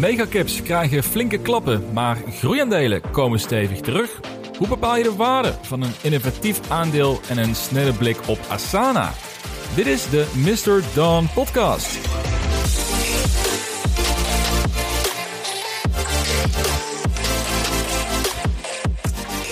[0.00, 4.20] Megacaps krijgen flinke klappen, maar groeiaandelen komen stevig terug.
[4.58, 9.12] Hoe bepaal je de waarde van een innovatief aandeel en een snelle blik op Asana?
[9.74, 10.94] Dit is de Mr.
[10.94, 11.98] Dawn Podcast.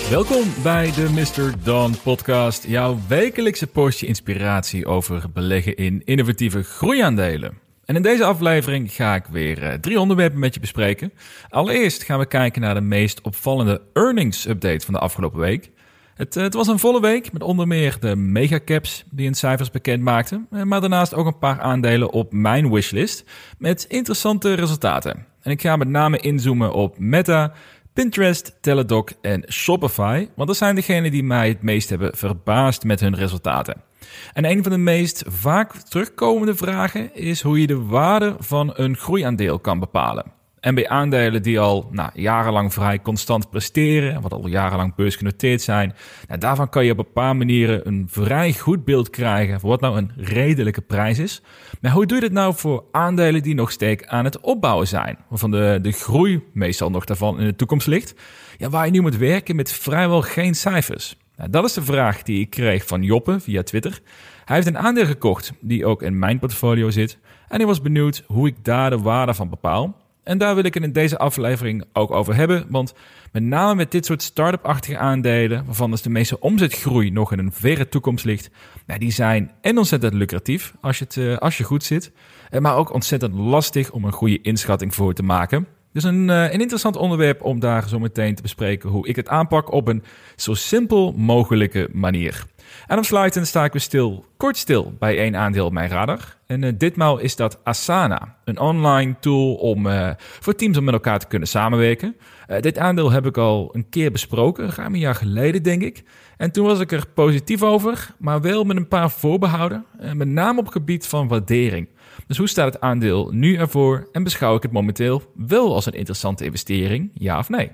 [0.09, 1.63] Welkom bij de Mr.
[1.63, 7.68] Dawn Podcast, jouw wekelijkse postje inspiratie over beleggen in innovatieve groeiaandelen.
[7.89, 11.13] En in deze aflevering ga ik weer uh, drie onderwerpen met je bespreken.
[11.49, 15.71] Allereerst gaan we kijken naar de meest opvallende earnings update van de afgelopen week.
[16.15, 19.71] Het, uh, het was een volle week met onder meer de megacaps die hun cijfers
[19.71, 23.23] bekend maakten, uh, maar daarnaast ook een paar aandelen op mijn wishlist
[23.57, 25.25] met interessante resultaten.
[25.41, 27.53] En ik ga met name inzoomen op Meta,
[27.93, 32.99] Pinterest, Teladoc en Shopify, want dat zijn degenen die mij het meest hebben verbaasd met
[32.99, 33.88] hun resultaten.
[34.33, 38.97] En een van de meest vaak terugkomende vragen is hoe je de waarde van een
[38.97, 40.37] groeiaandeel kan bepalen.
[40.59, 45.95] En bij aandelen die al nou, jarenlang vrij constant presteren, wat al jarenlang beursgenoteerd zijn,
[46.27, 49.81] nou, daarvan kan je op een paar manieren een vrij goed beeld krijgen voor wat
[49.81, 51.41] nou een redelijke prijs is.
[51.81, 55.17] Maar hoe doe je dit nou voor aandelen die nog steeds aan het opbouwen zijn,
[55.29, 58.13] waarvan de, de groei meestal nog daarvan in de toekomst ligt,
[58.57, 61.17] ja, waar je nu moet werken met vrijwel geen cijfers?
[61.39, 64.01] Nou, dat is de vraag die ik kreeg van Joppe via Twitter.
[64.45, 67.17] Hij heeft een aandeel gekocht die ook in mijn portfolio zit.
[67.47, 69.95] En hij was benieuwd hoe ik daar de waarde van bepaal.
[70.23, 72.65] En daar wil ik het in deze aflevering ook over hebben.
[72.69, 72.93] Want
[73.31, 77.51] met name met dit soort start-up-achtige aandelen, waarvan dus de meeste omzetgroei nog in een
[77.51, 78.49] verre toekomst ligt,
[78.85, 82.11] nou, die zijn en ontzettend lucratief als je, het, eh, als je goed zit.
[82.49, 85.67] Eh, maar ook ontzettend lastig om een goede inschatting voor te maken.
[85.93, 89.27] Dus een, eh, een interessant onderwerp om daar zo meteen te bespreken hoe ik het
[89.27, 90.03] aanpak op een
[90.35, 92.45] zo simpel mogelijke manier.
[92.87, 96.37] En afsluitend sta ik weer stil, kort stil, bij één aandeel op mijn radar.
[96.45, 100.93] En uh, ditmaal is dat Asana, een online tool om, uh, voor teams om met
[100.93, 102.15] elkaar te kunnen samenwerken.
[102.59, 106.03] Dit aandeel heb ik al een keer besproken, ruim een jaar geleden denk ik.
[106.37, 110.59] En toen was ik er positief over, maar wel met een paar voorbehouden, met name
[110.59, 111.87] op het gebied van waardering.
[112.29, 115.93] Dus hoe staat het aandeel nu ervoor en beschouw ik het momenteel wel als een
[115.93, 117.71] interessante investering, ja of nee?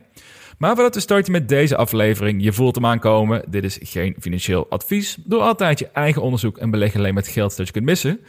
[0.58, 3.44] Maar voordat we starten met deze aflevering, je voelt hem aankomen.
[3.50, 5.18] Dit is geen financieel advies.
[5.26, 8.20] Doe altijd je eigen onderzoek en beleg alleen met geld dat je kunt missen.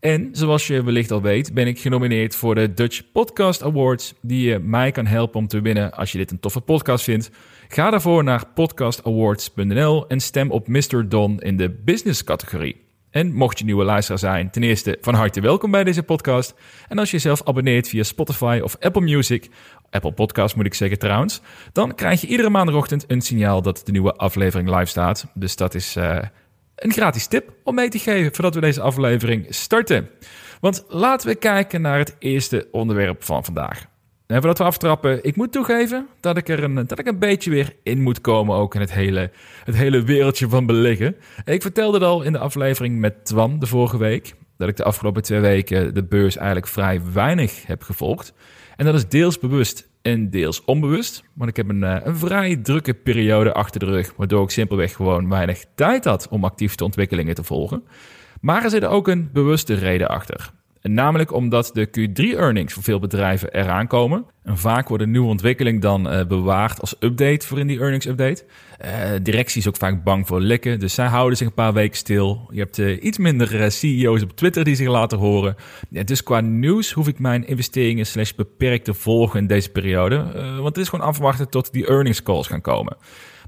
[0.00, 4.48] En zoals je wellicht al weet, ben ik genomineerd voor de Dutch Podcast Awards, die
[4.48, 7.30] je mij kan helpen om te winnen als je dit een toffe podcast vindt.
[7.68, 11.08] Ga daarvoor naar podcastawards.nl en stem op Mr.
[11.08, 12.85] Don in de business categorie.
[13.16, 16.54] En mocht je nieuwe luisteraar zijn, ten eerste van harte welkom bij deze podcast.
[16.88, 19.48] En als je jezelf abonneert via Spotify of Apple Music,
[19.90, 21.40] Apple Podcast moet ik zeggen trouwens,
[21.72, 25.26] dan krijg je iedere maandagochtend een signaal dat de nieuwe aflevering live staat.
[25.34, 26.18] Dus dat is uh,
[26.76, 30.08] een gratis tip om mee te geven voordat we deze aflevering starten.
[30.60, 33.86] Want laten we kijken naar het eerste onderwerp van vandaag.
[34.26, 37.50] En voordat we aftrappen, ik moet toegeven dat ik er een, dat ik een beetje
[37.50, 39.30] weer in moet komen, ook in het hele,
[39.64, 41.16] het hele wereldje van beleggen.
[41.44, 44.84] Ik vertelde het al in de aflevering met Twan de vorige week, dat ik de
[44.84, 48.32] afgelopen twee weken de beurs eigenlijk vrij weinig heb gevolgd.
[48.76, 52.56] En dat is deels bewust en deels onbewust, want ik heb een, eh, een vrij
[52.56, 56.84] drukke periode achter de rug, waardoor ik simpelweg gewoon weinig tijd had om actief de
[56.84, 57.84] ontwikkelingen te volgen.
[58.40, 60.52] Maar er zit ook een bewuste reden achter.
[60.88, 64.24] Namelijk omdat de Q3-earnings voor veel bedrijven eraan komen.
[64.42, 68.44] En vaak worden nieuwe ontwikkelingen dan uh, bewaard als update voor in die earnings-update.
[68.84, 68.90] Uh,
[69.22, 72.48] directie is ook vaak bang voor lekken, dus zij houden zich een paar weken stil.
[72.52, 75.56] Je hebt uh, iets minder CEO's op Twitter die zich laten horen.
[75.88, 80.16] Ja, dus qua nieuws hoef ik mijn investeringen slash beperkt te volgen in deze periode.
[80.34, 82.96] want het is gewoon afwachten tot die earnings calls gaan komen.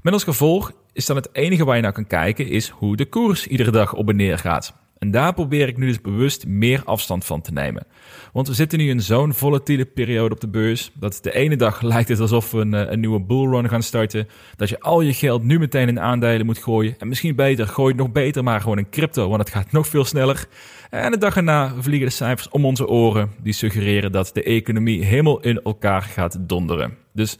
[0.01, 3.05] Met als gevolg is dan het enige waar je naar kan kijken, is hoe de
[3.05, 4.73] koers iedere dag op en neer gaat.
[4.99, 7.87] En daar probeer ik nu dus bewust meer afstand van te nemen.
[8.33, 10.91] Want we zitten nu in zo'n volatiele periode op de beurs.
[10.93, 14.27] Dat de ene dag lijkt het alsof we een, eh, een nieuwe bullrun gaan starten.
[14.55, 16.95] Dat je al je geld nu meteen in aandelen moet gooien.
[16.97, 19.27] En misschien beter, gooi het nog beter maar gewoon in crypto.
[19.27, 20.47] Want het gaat nog veel sneller.
[20.89, 23.31] En de dag erna vliegen de cijfers om onze oren.
[23.41, 26.97] Die suggereren dat de economie helemaal in elkaar gaat donderen.
[27.13, 27.37] Dus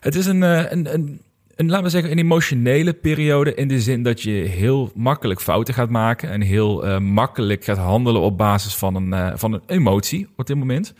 [0.00, 1.20] het is een, eh, een, een
[1.58, 5.74] een, laten we zeggen, een emotionele periode in de zin dat je heel makkelijk fouten
[5.74, 9.62] gaat maken en heel uh, makkelijk gaat handelen op basis van een, uh, van een
[9.66, 10.94] emotie op dit moment.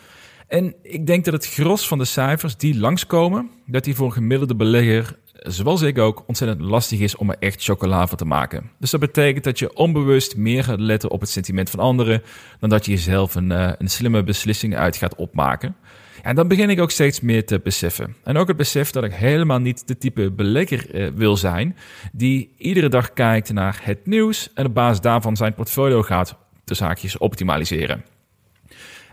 [0.48, 4.12] En ik denk dat het gros van de cijfers die langskomen, dat die voor een
[4.12, 8.70] gemiddelde belegger, zoals ik ook, ontzettend lastig is om er echt chocola van te maken.
[8.78, 12.22] Dus dat betekent dat je onbewust meer gaat letten op het sentiment van anderen,
[12.60, 15.76] dan dat je jezelf een, uh, een slimme beslissing uit gaat opmaken.
[16.22, 18.16] En dan begin ik ook steeds meer te beseffen.
[18.24, 21.76] En ook het besef dat ik helemaal niet de type belegger eh, wil zijn
[22.12, 26.74] die iedere dag kijkt naar het nieuws en op basis daarvan zijn portfolio gaat de
[26.74, 28.04] zaakjes optimaliseren.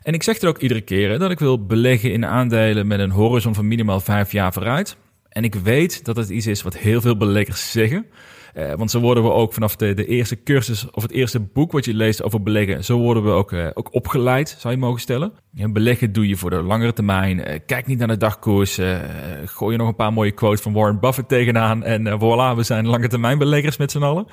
[0.03, 3.11] En ik zeg het ook iedere keer dat ik wil beleggen in aandelen met een
[3.11, 4.97] horizon van minimaal vijf jaar vooruit.
[5.35, 8.05] En ik weet dat het iets is wat heel veel beleggers zeggen.
[8.53, 11.85] Uh, want zo worden we ook vanaf de, eerste cursus of het eerste boek wat
[11.85, 15.33] je leest over beleggen, zo worden we ook, uh, ook opgeleid, zou je mogen stellen.
[15.51, 17.37] Beleggen doe je voor de langere termijn.
[17.37, 18.79] Uh, kijk niet naar de dagkoers.
[19.45, 21.83] gooi je nog een paar mooie quotes van Warren Buffett tegenaan.
[21.83, 24.27] En voilà, we zijn lange termijn beleggers met z'n allen.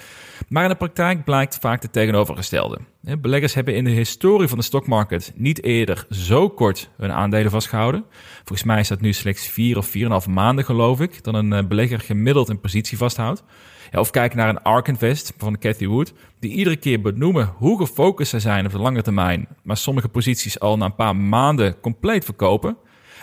[0.49, 2.79] Maar in de praktijk blijkt vaak het tegenovergestelde.
[3.19, 8.05] Beleggers hebben in de historie van de stockmarket niet eerder zo kort hun aandelen vastgehouden.
[8.45, 11.35] Volgens mij is dat nu slechts vier of vier en half maanden, geloof ik, dan
[11.35, 13.43] een belegger gemiddeld een positie vasthoudt.
[13.91, 17.79] Ja, of kijk naar een ARK Invest van Cathy Wood, die iedere keer benoemen hoe
[17.79, 21.81] gefocust ze zijn op de lange termijn, maar sommige posities al na een paar maanden
[21.81, 22.77] compleet verkopen.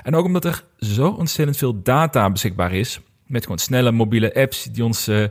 [0.03, 4.63] En ook omdat er zo ontzettend veel data beschikbaar is, met gewoon snelle mobiele apps
[4.63, 5.25] die ons uh,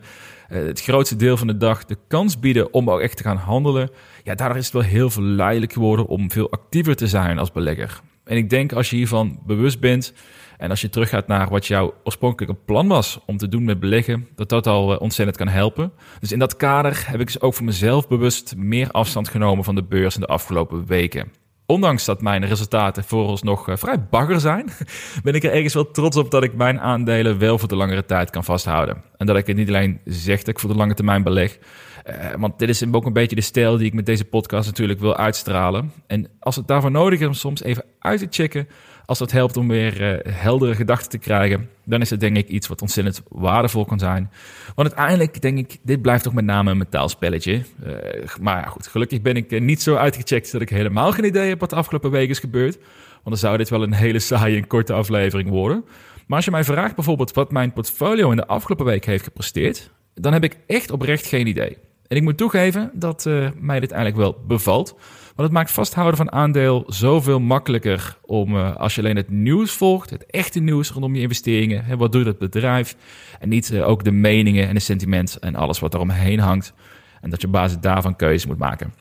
[0.48, 3.90] het grootste deel van de dag de kans bieden om ook echt te gaan handelen.
[4.24, 8.00] Ja, daardoor is het wel heel verleidelijk geworden om veel actiever te zijn als belegger.
[8.28, 10.12] En ik denk als je hiervan bewust bent,
[10.58, 14.28] en als je teruggaat naar wat jouw oorspronkelijke plan was om te doen met beleggen,
[14.34, 15.92] dat dat al eh, ontzettend kan helpen.
[16.20, 19.74] Dus in dat kader heb ik dus ook voor mezelf bewust meer afstand genomen van
[19.74, 21.32] de beurs in de afgelopen weken.
[21.70, 24.68] Ondanks dat mijn resultaten vooralsnog uh, vrij bagger zijn,
[25.24, 28.04] ben ik er ergens wel trots op dat ik mijn aandelen wel voor de langere
[28.04, 29.02] tijd kan vasthouden.
[29.16, 31.58] En dat ik het niet alleen zeg dat ik voor de lange termijn beleg,
[32.06, 35.00] uh, want dit is ook een beetje de stijl die ik met deze podcast natuurlijk
[35.00, 35.92] wil uitstralen.
[36.06, 38.68] En als het daarvoor nodig is om soms even uit te checken
[39.08, 42.48] als dat helpt om weer uh, heldere gedachten te krijgen, dan is het denk ik
[42.48, 44.30] iets wat ontzettend waardevol kan zijn.
[44.74, 47.62] Want uiteindelijk denk ik, dit blijft toch met name een metaalspelletje.
[47.86, 47.94] Uh,
[48.40, 51.60] maar goed, gelukkig ben ik uh, niet zo uitgecheckt dat ik helemaal geen idee heb
[51.60, 52.76] wat de afgelopen week is gebeurd.
[53.12, 55.84] Want dan zou dit wel een hele saaie en korte aflevering worden.
[56.26, 59.90] Maar als je mij vraagt bijvoorbeeld wat mijn portfolio in de afgelopen week heeft gepresteerd,
[60.14, 61.78] dan heb ik echt oprecht geen idee.
[62.06, 63.24] En ik moet toegeven dat
[63.60, 64.96] mij dit eigenlijk wel bevalt.
[65.38, 69.72] Want het maakt vasthouden van aandeel zoveel makkelijker om uh, als je alleen het nieuws
[69.72, 72.96] volgt, het echte nieuws rondom je investeringen, hè, wat doet het bedrijf
[73.40, 76.72] en niet uh, ook de meningen en de sentiment en alles wat eromheen hangt.
[77.20, 78.94] En dat je op basis daarvan keuze moet maken.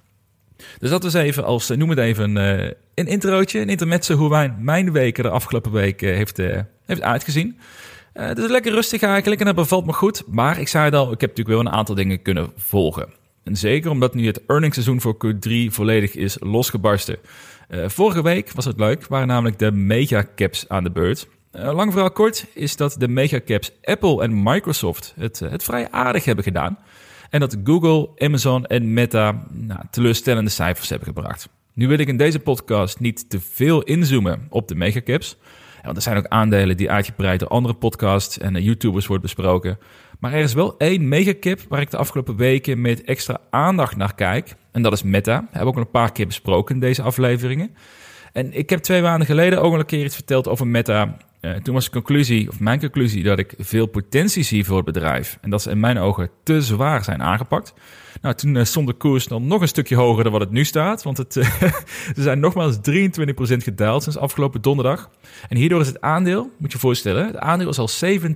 [0.80, 4.56] Dus dat was even als, noem het even, uh, een introotje, een intermezzo hoe mijn,
[4.60, 6.38] mijn week de afgelopen week heeft,
[6.86, 7.57] heeft uitgezien.
[8.13, 10.24] het is lekker rustig eigenlijk en dat bevalt me goed.
[10.28, 13.17] Maar ik zei het al, ik heb natuurlijk wel een aantal dingen kunnen volgen.
[13.48, 17.18] En zeker omdat nu het earningsseizoen voor Q3 volledig is losgebarsten.
[17.70, 21.28] Uh, vorige week was het leuk, waren namelijk de megacaps aan de beurt.
[21.56, 25.92] Uh, lang vooral kort is dat de megacaps Apple en Microsoft het, uh, het vrij
[25.92, 26.78] aardig hebben gedaan.
[27.30, 31.50] En dat Google, Amazon en Meta nou, teleurstellende cijfers hebben gebracht.
[31.74, 35.38] Nu wil ik in deze podcast niet te veel inzoomen op de megacaps.
[35.84, 39.78] Want er zijn ook aandelen die uitgebreid door andere podcasts en YouTubers worden besproken.
[40.19, 44.16] Maar er is wel één megacap waar ik de afgelopen weken met extra aandacht naar
[44.16, 44.56] kijk.
[44.72, 45.48] En dat is Meta.
[45.52, 47.75] We ook al een paar keer besproken in deze afleveringen.
[48.34, 51.18] En ik heb twee maanden geleden ook al een keer iets verteld over Meta.
[51.48, 54.86] Uh, toen was de conclusie, of mijn conclusie, dat ik veel potentie zie voor het
[54.86, 55.38] bedrijf.
[55.42, 57.74] En dat ze in mijn ogen te zwaar zijn aangepakt.
[58.22, 60.66] Nou, toen uh, stond de koers dan nog een stukje hoger dan wat het nu
[60.66, 61.04] staat.
[61.04, 61.34] Want het,
[62.16, 62.80] ze zijn nogmaals 23%
[63.58, 65.10] gedaald sinds afgelopen donderdag.
[65.50, 68.30] En hierdoor is het aandeel, moet je je voorstellen, het aandeel is al 70%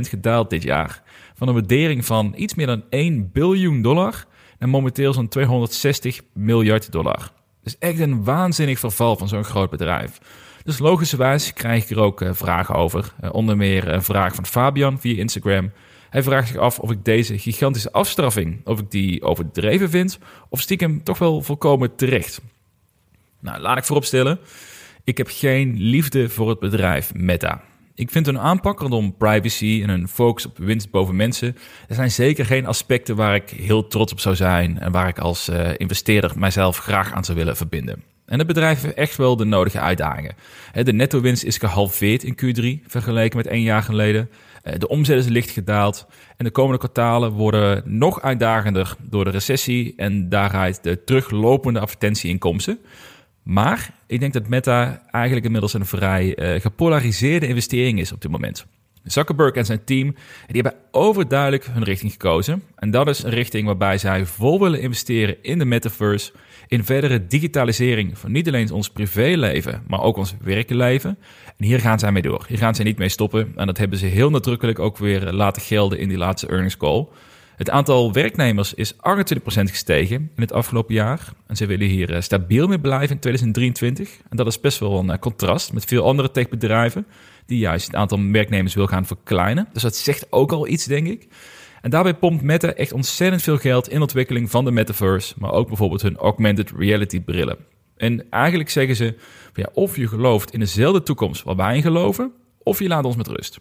[0.00, 1.02] gedaald dit jaar.
[1.34, 4.24] Van een waardering van iets meer dan 1 biljoen dollar
[4.58, 7.32] naar momenteel zo'n 260 miljard dollar.
[7.62, 10.18] Dus echt een waanzinnig verval van zo'n groot bedrijf.
[10.64, 13.14] Dus logischerwijs krijg ik er ook uh, vragen over.
[13.24, 15.72] Uh, onder meer een vraag van Fabian via Instagram.
[16.10, 20.60] Hij vraagt zich af of ik deze gigantische afstraffing, of ik die overdreven vind, of
[20.60, 22.40] stiekem toch wel volkomen terecht.
[23.40, 24.38] Nou, laat ik vooropstellen,
[25.04, 27.62] ik heb geen liefde voor het bedrijf Meta.
[27.94, 31.56] Ik vind hun aanpak rondom privacy en een focus op winst boven mensen.
[31.88, 35.18] Er zijn zeker geen aspecten waar ik heel trots op zou zijn en waar ik
[35.18, 38.02] als uh, investeerder mijzelf graag aan zou willen verbinden.
[38.28, 40.34] En het bedrijf heeft echt wel de nodige uitdagingen.
[40.82, 44.30] De netto-winst is gehalveerd in Q3 vergeleken met één jaar geleden.
[44.62, 46.06] Eh, de omzet is licht gedaald.
[46.36, 52.78] En de komende kwartalen worden nog uitdagender door de recessie en daaruit de teruglopende advertentieinkomsten.
[53.42, 58.30] Maar ik denk dat Meta eigenlijk inmiddels een vrij uh, gepolariseerde investering is op dit
[58.30, 58.66] moment.
[59.04, 60.14] Zuckerberg en zijn team
[60.46, 62.62] die hebben overduidelijk hun richting gekozen.
[62.76, 66.32] En dat is een richting waarbij zij vol willen investeren in de metaverse,
[66.68, 71.18] in verdere digitalisering van niet alleen ons privéleven, maar ook ons werkleven.
[71.56, 72.44] En hier gaan zij mee door.
[72.48, 73.52] Hier gaan zij niet mee stoppen.
[73.56, 77.06] En dat hebben ze heel nadrukkelijk ook weer laten gelden in die laatste earnings call.
[77.56, 78.96] Het aantal werknemers is 28%
[79.46, 81.32] gestegen in het afgelopen jaar.
[81.46, 84.18] En ze willen hier eh, stabiel mee blijven in 2023.
[84.28, 87.06] En dat is best wel een eh, contrast met veel andere techbedrijven
[87.46, 89.68] die juist het aantal werknemers wil gaan verkleinen.
[89.72, 91.26] Dus dat zegt ook al iets, denk ik.
[91.80, 95.52] En daarbij pompt Meta echt ontzettend veel geld in de ontwikkeling van de metaverse, maar
[95.52, 97.58] ook bijvoorbeeld hun augmented reality brillen.
[97.96, 99.14] En eigenlijk zeggen ze,
[99.54, 102.32] ja, of je gelooft in dezelfde toekomst waar wij in geloven,
[102.62, 103.60] of je laat ons met rust.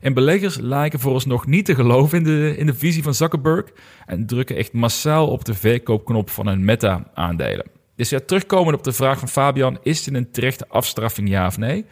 [0.00, 3.64] En beleggers lijken vooralsnog niet te geloven in de, in de visie van Zuckerberg
[4.06, 7.66] en drukken echt massaal op de verkoopknop van hun meta-aandelen.
[7.96, 11.58] Dus ja, terugkomend op de vraag van Fabian, is dit een terechte afstraffing, ja of
[11.58, 11.84] nee?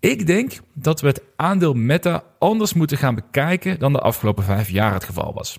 [0.00, 4.70] Ik denk dat we het aandeel Meta anders moeten gaan bekijken dan de afgelopen vijf
[4.70, 5.58] jaar het geval was.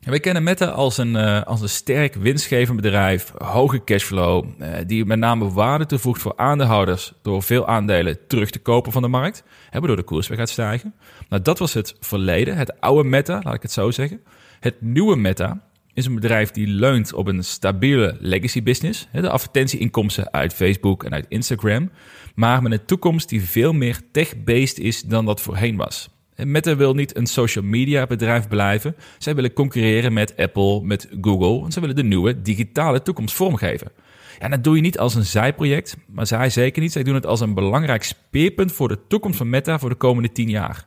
[0.00, 5.04] We kennen Meta als een, uh, als een sterk winstgevend bedrijf, hoge cashflow, uh, die
[5.04, 9.42] met name waarde toevoegt voor aandeelhouders door veel aandelen terug te kopen van de markt,
[9.70, 10.94] waardoor de koers weer gaat stijgen.
[11.28, 14.20] Nou, dat was het verleden, het oude Meta, laat ik het zo zeggen.
[14.60, 15.60] Het nieuwe Meta
[15.96, 21.12] is een bedrijf die leunt op een stabiele legacy business, de advertentieinkomsten uit Facebook en
[21.12, 21.90] uit Instagram,
[22.34, 26.08] maar met een toekomst die veel meer tech-based is dan dat voorheen was.
[26.36, 28.96] Meta wil niet een social media bedrijf blijven.
[29.18, 31.64] Zij willen concurreren met Apple, met Google.
[31.64, 33.90] En ze willen de nieuwe digitale toekomst vormgeven.
[34.38, 36.92] Ja, dat doe je niet als een zijproject, maar zij zeker niet.
[36.92, 40.32] Zij doen het als een belangrijk speerpunt voor de toekomst van Meta voor de komende
[40.32, 40.86] tien jaar.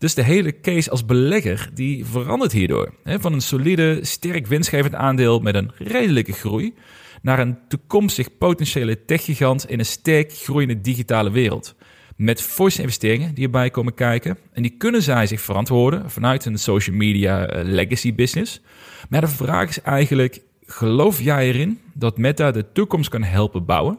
[0.00, 2.94] Dus de hele case als belegger die verandert hierdoor.
[3.04, 6.74] Van een solide, sterk winstgevend aandeel met een redelijke groei
[7.22, 11.74] naar een toekomstig potentiële techgigant in een sterk groeiende digitale wereld
[12.16, 14.38] met forse investeringen die erbij komen kijken.
[14.52, 18.60] En die kunnen zij zich verantwoorden vanuit een social media eh, legacy business.
[19.08, 23.98] Maar de vraag is eigenlijk, geloof jij erin dat Meta de toekomst kan helpen bouwen?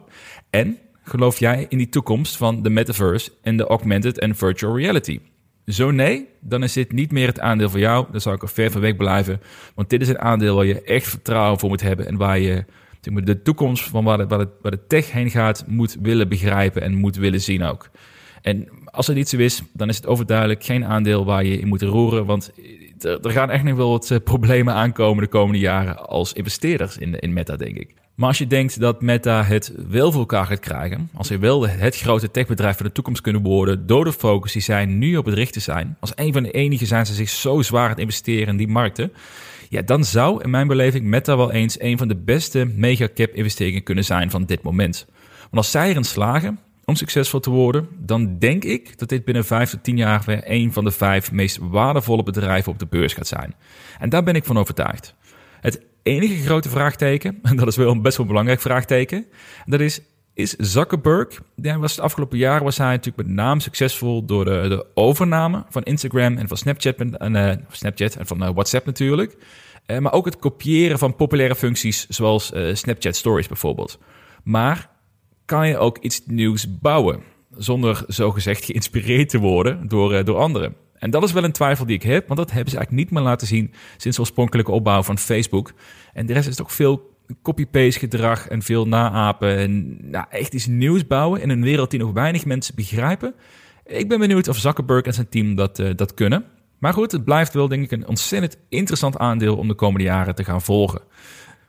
[0.49, 5.19] En geloof jij in die toekomst van de metaverse en de augmented en virtual reality?
[5.71, 8.05] Zo nee, dan is dit niet meer het aandeel voor jou.
[8.11, 9.41] Dan zou ik er ver van weg blijven.
[9.75, 12.65] Want dit is een aandeel waar je echt vertrouwen voor moet hebben en waar je
[13.03, 17.15] de toekomst van waar de, waar, de, tech heen gaat moet willen begrijpen en moet
[17.15, 17.89] willen zien ook.
[18.41, 21.67] En als het niet zo is, dan is het overduidelijk geen aandeel waar je in
[21.67, 22.25] moet roeren.
[22.25, 22.51] Want
[22.99, 27.19] er, gaan echt nog wel wat eh, problemen aankomen de komende jaren als investeerders in,
[27.19, 28.00] in Meta, denk ik.
[28.21, 31.67] Maar als je denkt dat Meta het wel voor elkaar gaat krijgen, als ze wel
[31.67, 35.25] het grote techbedrijf van de toekomst kunnen worden door de focus die zij nu op
[35.25, 37.99] het richten zijn, als een van de enigen zijn ze zich zo zwaar aan het
[37.99, 39.13] investeren in die markten,
[39.69, 43.83] ja, dan zou in mijn beleving Meta wel eens een van de beste megacap investeringen
[43.83, 45.05] kunnen zijn van dit moment.
[45.39, 49.45] Want als zij erin slagen om succesvol te worden, dan denk ik dat dit binnen
[49.45, 53.13] vijf tot tien jaar weer een van de vijf meest waardevolle bedrijven op de beurs
[53.13, 53.55] gaat zijn.
[53.99, 55.15] En daar ben ik van overtuigd.
[55.61, 59.25] Het enige grote vraagteken, en dat is wel een best wel belangrijk vraagteken,
[59.65, 60.01] dat is
[60.33, 61.41] is Zuckerberg.
[61.55, 65.83] Ja, was het afgelopen jaar was hij natuurlijk met name succesvol door de, overname van
[65.83, 69.37] Instagram en van Snapchat en, uh, Snapchat en van uh, WhatsApp natuurlijk.
[69.87, 73.99] Uh, maar ook het kopiëren van populaire functies zoals Snapchat Stories bijvoorbeeld.
[74.43, 74.89] Maar
[75.45, 77.23] kan je ook iets nieuws bouwen
[77.57, 80.75] zonder zogezegd geïnspireerd te worden door, door anderen?
[81.01, 83.17] En dat is wel een twijfel die ik heb, want dat hebben ze eigenlijk niet
[83.19, 85.73] meer laten zien sinds de oorspronkelijke opbouw van Facebook.
[86.13, 89.57] En de rest is toch veel copy-paste gedrag en veel naapen.
[89.57, 93.33] En nou, echt iets nieuws bouwen in een wereld die nog weinig mensen begrijpen.
[93.85, 96.45] Ik ben benieuwd of Zuckerberg en zijn team dat, uh, dat kunnen.
[96.77, 100.35] Maar goed, het blijft wel denk ik een ontzettend interessant aandeel om de komende jaren
[100.35, 101.01] te gaan volgen.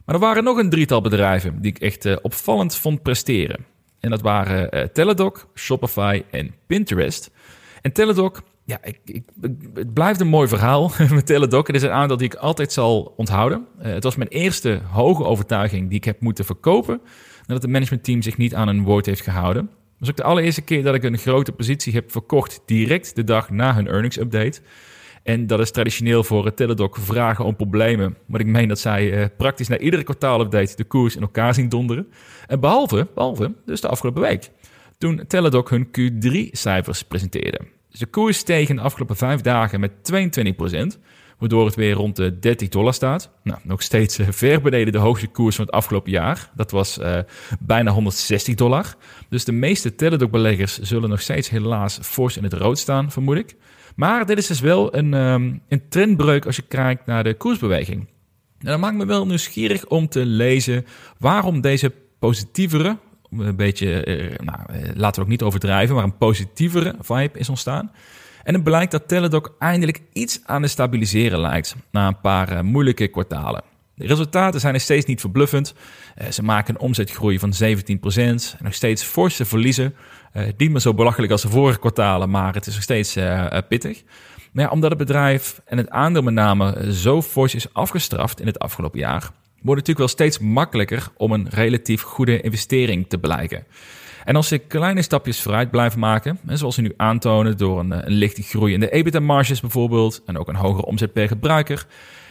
[0.04, 3.64] Maar er waren nog een drietal bedrijven die ik echt uh, opvallend vond presteren.
[4.00, 7.30] En dat waren uh, Teladoc, Shopify en Pinterest.
[7.82, 9.22] En Teladoc ja, ik, ik,
[9.74, 11.66] het blijft een mooi verhaal met Teladoc.
[11.66, 13.66] Het is een aandeel die ik altijd zal onthouden.
[13.78, 17.00] Uh, het was mijn eerste hoge overtuiging die ik heb moeten verkopen...
[17.46, 19.62] nadat het managementteam zich niet aan een woord heeft gehouden.
[19.62, 22.62] Het was ook de allereerste keer dat ik een grote positie heb verkocht...
[22.66, 24.60] direct de dag na hun earnings update.
[25.22, 28.16] En dat is traditioneel voor Teladoc vragen om problemen.
[28.26, 31.68] Maar ik meen dat zij uh, praktisch na iedere kwartaalupdate de koers in elkaar zien
[31.68, 32.08] donderen.
[32.46, 34.50] En behalve, behalve dus de afgelopen week...
[34.98, 37.60] toen Teladoc hun Q3-cijfers presenteerde...
[37.98, 41.00] De koers steeg in de afgelopen vijf dagen met 22%,
[41.38, 43.30] waardoor het weer rond de 30 dollar staat.
[43.42, 46.50] Nou, nog steeds uh, ver beneden de hoogste koers van het afgelopen jaar.
[46.54, 47.18] Dat was uh,
[47.60, 48.94] bijna 160 dollar.
[49.28, 53.56] Dus de meeste Teladoc-beleggers zullen nog steeds helaas fors in het rood staan, vermoed ik.
[53.96, 58.08] Maar dit is dus wel een, um, een trendbreuk als je kijkt naar de koersbeweging.
[58.58, 60.86] En dat maakt me wel nieuwsgierig om te lezen
[61.18, 62.98] waarom deze positievere,
[63.38, 67.48] een beetje, uh, nou, uh, laten we ook niet overdrijven, maar een positievere vibe is
[67.48, 67.92] ontstaan.
[68.44, 72.60] En het blijkt dat Teladoc eindelijk iets aan het stabiliseren lijkt na een paar uh,
[72.60, 73.62] moeilijke kwartalen.
[73.94, 75.74] De resultaten zijn nog steeds niet verbluffend.
[76.30, 77.64] ze maken een omzetgroei van 17%
[78.14, 79.94] en nog steeds forse verliezen.
[80.56, 83.18] niet meer zo belachelijk als de vorige kwartalen, maar het is nog steeds
[83.68, 84.02] pittig.
[84.52, 88.46] Maar ja, omdat het bedrijf en het aandeel met name zo fors is afgestraft in
[88.46, 89.30] het afgelopen jaar,
[89.62, 93.64] wordt natuurlijk wel steeds makkelijker om een relatief goede investering te blijken.
[94.24, 98.12] En als ze kleine stapjes vooruit blijven maken, zoals ze nu aantonen door een, een
[98.12, 101.86] lichte groei in de EBITDA-marges bijvoorbeeld, en ook een hogere omzet per gebruiker,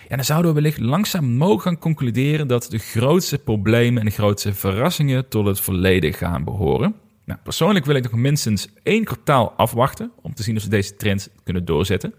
[0.09, 4.11] Ja, dan zouden we wellicht langzaam mogen gaan concluderen dat de grootste problemen en de
[4.11, 6.95] grootste verrassingen tot het verleden gaan behoren.
[7.25, 10.95] Nou, persoonlijk wil ik nog minstens één kwartaal afwachten om te zien of ze deze
[10.95, 12.13] trend kunnen doorzetten.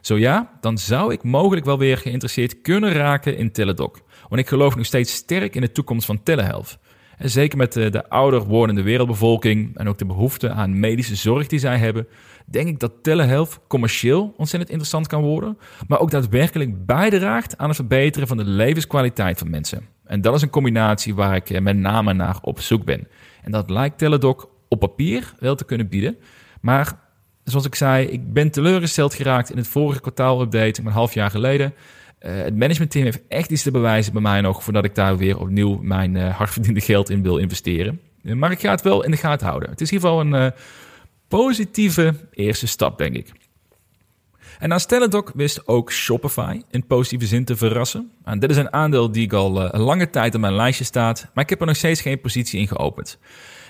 [0.00, 4.00] Zo ja, dan zou ik mogelijk wel weer geïnteresseerd kunnen raken in Teledoc.
[4.30, 6.78] Want ik geloof nog steeds sterk in de toekomst van telehealth.
[7.18, 11.46] En zeker met de, de ouder wordende wereldbevolking en ook de behoefte aan medische zorg
[11.46, 12.06] die zij hebben,
[12.46, 15.58] denk ik dat telehealth commercieel ontzettend interessant kan worden,
[15.88, 19.86] maar ook daadwerkelijk bijdraagt aan het verbeteren van de levenskwaliteit van mensen.
[20.04, 23.08] En dat is een combinatie waar ik eh, met name naar op zoek ben.
[23.42, 26.16] En dat lijkt Teledoc op papier wel te kunnen bieden,
[26.60, 26.98] maar
[27.44, 31.74] zoals ik zei, ik ben teleurgesteld geraakt in het vorige kwartaal-update, een half jaar geleden.
[32.20, 35.38] Uh, het managementteam heeft echt iets te bewijzen bij mij nog, voordat ik daar weer
[35.38, 38.00] opnieuw mijn uh, hardverdiende geld in wil investeren.
[38.22, 39.70] maar ik ga het wel in de gaten houden.
[39.70, 40.52] Het is in ieder geval een
[41.28, 43.32] positieve eerste stap, denk ik.
[44.58, 48.10] En naast Teledoc wist ook Shopify in positieve zin te verrassen.
[48.24, 51.26] En dit is een aandeel die ik al een lange tijd op mijn lijstje staat,
[51.34, 53.18] maar ik heb er nog steeds geen positie in geopend.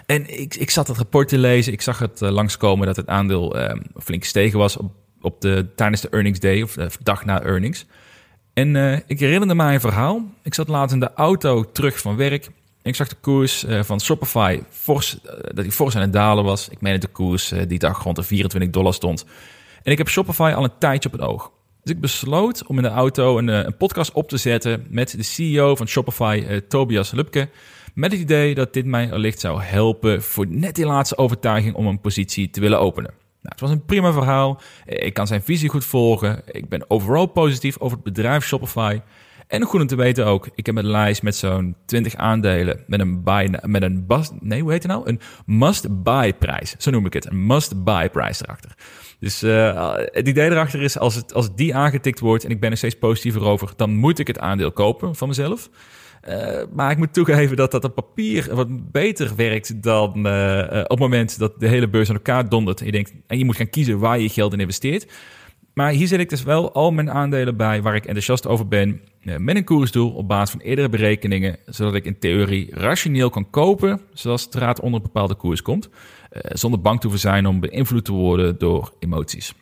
[0.06, 3.56] En ik, ik zat het rapport te lezen, ik zag het langskomen dat het aandeel
[3.56, 7.42] uh, flink gestegen was op, op de, tijdens de earnings day, of de dag na
[7.42, 7.86] earnings.
[8.52, 10.22] En uh, ik herinnerde mij een verhaal.
[10.42, 12.50] Ik zat laat in de auto terug van werk
[12.82, 16.44] ik zag de koers uh, van Shopify fors, uh, dat die fors aan het dalen
[16.44, 16.68] was.
[16.68, 19.26] Ik meen dat de koers die dag rond de 24 dollar stond.
[19.82, 21.50] En ik heb Shopify al een tijdje op het oog.
[21.82, 25.22] Dus ik besloot om in de auto een, een podcast op te zetten met de
[25.22, 27.48] CEO van Shopify, Tobias Lupke.
[27.94, 31.86] Met het idee dat dit mij allicht zou helpen voor net die laatste overtuiging om
[31.86, 33.19] een positie te willen openen.
[33.42, 34.60] Nou, het was een prima verhaal.
[34.84, 36.42] Ik kan zijn visie goed volgen.
[36.46, 39.00] Ik ben overal positief over het bedrijf Shopify.
[39.50, 43.00] En goed om te weten ook, ik heb een lijst met zo'n 20 aandelen met
[43.00, 44.06] een buy, met een
[44.40, 45.08] nee, hoe heet het nou?
[45.08, 46.74] Een must-buy prijs.
[46.78, 47.30] Zo noem ik het.
[47.30, 48.74] Een must-buy prijs erachter.
[49.18, 52.70] Dus uh, het idee erachter is, als, het, als die aangetikt wordt en ik ben
[52.70, 55.70] er steeds positiever over, dan moet ik het aandeel kopen van mezelf.
[56.28, 60.88] Uh, maar ik moet toegeven dat dat op papier wat beter werkt dan uh, op
[60.88, 62.80] het moment dat de hele beurs aan elkaar dondert.
[62.80, 65.12] En je denkt, en je moet gaan kiezen waar je geld in investeert.
[65.74, 69.00] Maar hier zet ik dus wel al mijn aandelen bij waar ik enthousiast over ben.
[69.20, 71.56] Eh, met een koersdoel op basis van eerdere berekeningen.
[71.66, 75.88] Zodat ik in theorie rationeel kan kopen zoals het raad onder een bepaalde koers komt.
[76.32, 79.54] Zonder bang te hoeven zijn om beïnvloed te worden door emoties.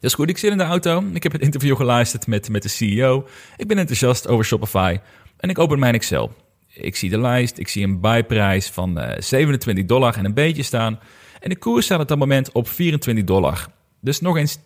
[0.00, 1.04] Dus goed, ik zit in de auto.
[1.12, 3.26] Ik heb het interview geluisterd met, met de CEO.
[3.56, 4.96] Ik ben enthousiast over Shopify.
[5.38, 6.32] En ik open mijn Excel.
[6.74, 7.58] Ik zie de lijst.
[7.58, 11.00] Ik zie een buyprijs van uh, 27 dollar en een beetje staan.
[11.40, 13.66] En de koers staat op dat moment op 24 dollar.
[14.00, 14.62] Dus nog eens 10%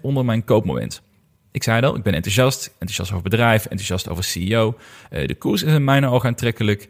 [0.00, 1.02] onder mijn koopmoment.
[1.52, 2.66] Ik zei al, ik ben enthousiast.
[2.72, 4.76] Enthousiast over bedrijf, enthousiast over CEO.
[5.10, 6.88] Uh, de koers is in mijn ogen aantrekkelijk.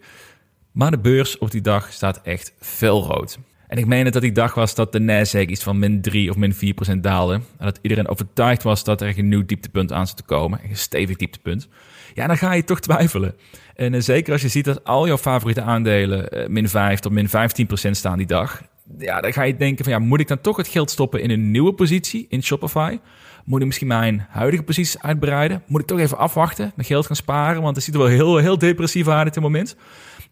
[0.72, 3.38] Maar de beurs op die dag staat echt felrood.
[3.68, 6.36] En ik meen dat die dag was dat de Nasdaq iets van min 3 of
[6.36, 7.34] min 4 procent daalde.
[7.34, 10.60] En dat iedereen overtuigd was dat er een nieuw dieptepunt aan zou te komen.
[10.68, 11.68] Een stevig dieptepunt.
[12.14, 13.34] Ja, dan ga je toch twijfelen.
[13.74, 17.12] En uh, zeker als je ziet dat al jouw favoriete aandelen uh, min 5 tot
[17.12, 18.62] min 15 procent staan die dag
[18.98, 21.30] ja, dan ga je denken van ja, moet ik dan toch het geld stoppen in
[21.30, 22.98] een nieuwe positie in Shopify?
[23.44, 25.62] Moet ik misschien mijn huidige posities uitbreiden?
[25.66, 27.62] Moet ik toch even afwachten, mijn geld gaan sparen?
[27.62, 29.76] Want het ziet er wel heel, heel depressief uit op dit moment.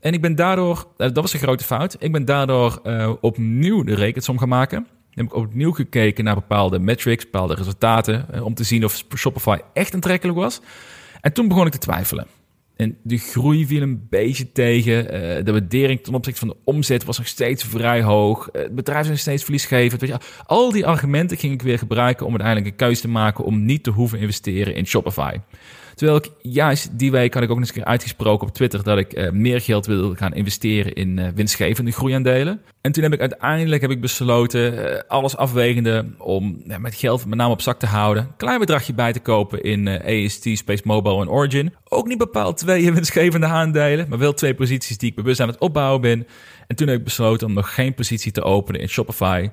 [0.00, 2.80] En ik ben daardoor, eh, dat was een grote fout, ik ben daardoor
[3.20, 4.86] opnieuw de rekensom gaan maken.
[5.10, 9.94] Heb ik opnieuw gekeken naar bepaalde metrics, bepaalde resultaten, om te zien of Shopify echt
[9.94, 10.60] aantrekkelijk was.
[11.22, 12.26] En toen begon ik te twijfelen.
[12.76, 15.04] En de groei viel een beetje tegen.
[15.04, 18.48] Uh, de waardering ten opzichte van de omzet was nog steeds vrij hoog.
[18.52, 20.12] Uh, het bedrijf is nog steeds verliesgevend.
[20.46, 23.82] Al die argumenten ging ik weer gebruiken om uiteindelijk een keuze te maken om niet
[23.82, 25.36] te hoeven investeren in Shopify.
[25.94, 28.98] Terwijl ik juist die week had ik ook eens een keer uitgesproken op Twitter dat
[28.98, 32.60] ik uh, meer geld wilde gaan investeren in uh, winstgevende groeiaandelen.
[32.80, 37.38] En toen heb ik uiteindelijk heb ik besloten, uh, alles afwegende, om met geld met
[37.38, 38.30] name op zak te houden.
[38.36, 41.74] Klein bedragje bij te kopen in AST, Space Mobile en Origin.
[41.88, 45.58] Ook niet bepaald twee winstgevende aandelen, maar wel twee posities die ik bewust aan het
[45.58, 46.26] opbouwen ben.
[46.66, 49.48] En toen heb ik besloten om nog geen positie te openen in Shopify.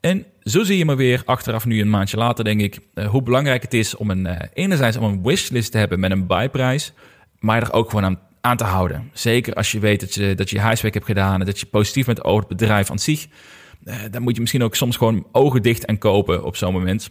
[0.00, 3.22] En zo zie je maar weer achteraf nu een maandje later, denk ik, uh, hoe
[3.22, 6.92] belangrijk het is om een, uh, enerzijds om een wishlist te hebben met een buyprijs,
[7.38, 9.10] maar er ook gewoon aan, aan, te houden.
[9.12, 12.06] Zeker als je weet dat je, dat je huiswerk hebt gedaan en dat je positief
[12.06, 13.26] bent over het bedrijf aan zich.
[13.84, 17.10] Uh, dan moet je misschien ook soms gewoon ogen dicht en kopen op zo'n moment.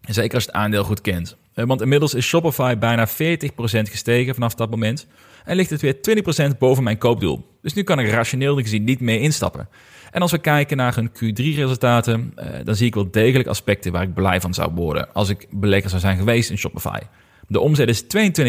[0.00, 1.36] Zeker als je het aandeel goed kent.
[1.54, 3.10] want inmiddels is Shopify bijna 40%
[3.82, 5.06] gestegen vanaf dat moment.
[5.44, 7.58] En ligt het weer 20% boven mijn koopdoel.
[7.62, 9.68] Dus nu kan ik rationeel gezien niet meer instappen.
[10.10, 14.02] En als we kijken naar hun Q3-resultaten, uh, dan zie ik wel degelijk aspecten waar
[14.02, 16.98] ik blij van zou worden als ik belegger zou zijn geweest in Shopify.
[17.46, 18.06] De omzet is 22%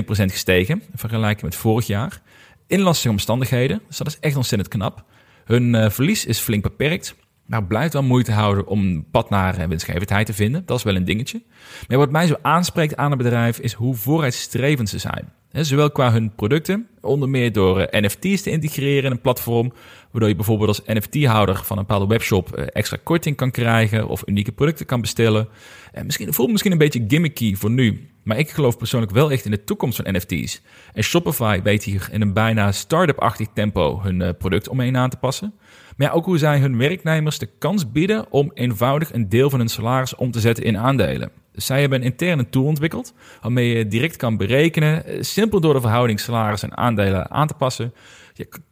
[0.07, 2.21] gestegen in vergelijking met vorig jaar.
[2.67, 5.03] In lastige omstandigheden, dus dat is echt ontzettend knap.
[5.45, 7.15] Hun uh, verlies is flink beperkt.
[7.45, 10.65] Maar blijft wel moeite houden om een pad naar winstgevendheid te vinden.
[10.65, 11.41] Dat is wel een dingetje.
[11.87, 15.33] Maar wat mij zo aanspreekt aan het bedrijf is hoe vooruitstrevend ze zijn.
[15.51, 19.73] Zowel qua hun producten, onder meer door NFT's te integreren in een platform,
[20.11, 24.51] waardoor je bijvoorbeeld als NFT-houder van een bepaalde webshop extra korting kan krijgen of unieke
[24.51, 25.47] producten kan bestellen.
[25.91, 29.45] En misschien voelt misschien een beetje gimmicky voor nu, maar ik geloof persoonlijk wel echt
[29.45, 30.61] in de toekomst van NFT's.
[30.93, 35.53] En Shopify weet hier in een bijna start-up-achtig tempo hun product omheen aan te passen.
[35.97, 39.59] Maar ja, ook hoe zij hun werknemers de kans bieden om eenvoudig een deel van
[39.59, 41.31] hun salaris om te zetten in aandelen.
[41.53, 45.73] Dus zij hebben een interne tool ontwikkeld waarmee je direct kan berekenen, eh, simpel door
[45.73, 47.93] de verhouding salaris en aandelen aan te passen.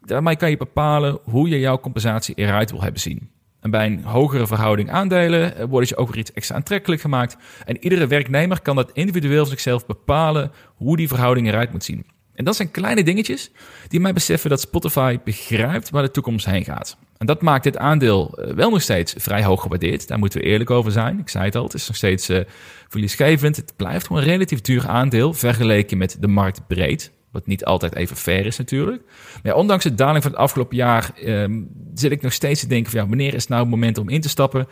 [0.02, 3.30] Daarmee kan je bepalen hoe je jouw compensatie eruit wil hebben zien.
[3.60, 7.38] En bij een hogere verhouding aandelen eh, wordt je ook weer iets extra aantrekkelijk gemaakt.
[7.66, 12.06] En iedere werknemer kan dat individueel zichzelf bepalen hoe die verhouding eruit moet zien.
[12.34, 13.52] En dat zijn kleine dingetjes
[13.88, 16.98] die mij beseffen dat Spotify begrijpt waar de toekomst heen gaat.
[17.18, 20.08] En dat maakt dit aandeel eh, wel nog steeds vrij hoog gewaardeerd.
[20.08, 21.20] Daar moeten we eerlijk over zijn.
[21.20, 22.40] Ik zei het al, het is nog steeds uh,
[22.88, 23.56] verliesgevend.
[23.56, 27.12] Het blijft gewoon een relatief duur aandeel vergeleken met de markt breed.
[27.32, 29.04] Wat niet altijd even fair is natuurlijk.
[29.44, 32.92] Maar ondanks de daling van het afgelopen jaar um, zit ik nog steeds te denken
[32.92, 34.68] van ja, wanneer is nou het moment om in te stappen?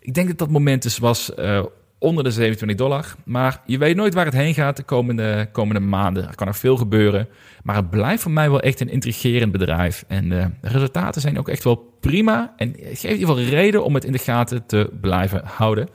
[0.00, 1.64] Ik denk dat dat moment dus was uh,
[2.02, 3.14] onder de 27 dollar.
[3.24, 6.28] Maar je weet nooit waar het heen gaat de komende, komende maanden.
[6.28, 7.28] Er kan er veel gebeuren.
[7.62, 10.04] Maar het blijft voor mij wel echt een intrigerend bedrijf.
[10.08, 12.54] En de resultaten zijn ook echt wel prima.
[12.56, 15.88] En het geeft in ieder geval reden om het in de gaten te blijven houden.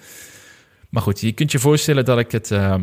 [0.90, 2.52] Maar goed, je kunt je voorstellen dat ik het.
[2.52, 2.76] Uh,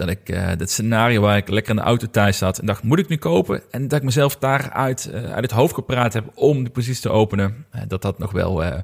[0.00, 2.82] dat ik uh, het scenario waar ik lekker in de auto thuis zat en dacht,
[2.82, 3.62] moet ik nu kopen?
[3.70, 7.10] En dat ik mezelf daaruit uh, uit het hoofd gepraat heb om de positie te
[7.10, 7.66] openen.
[7.74, 8.82] Uh, dat dat nog wel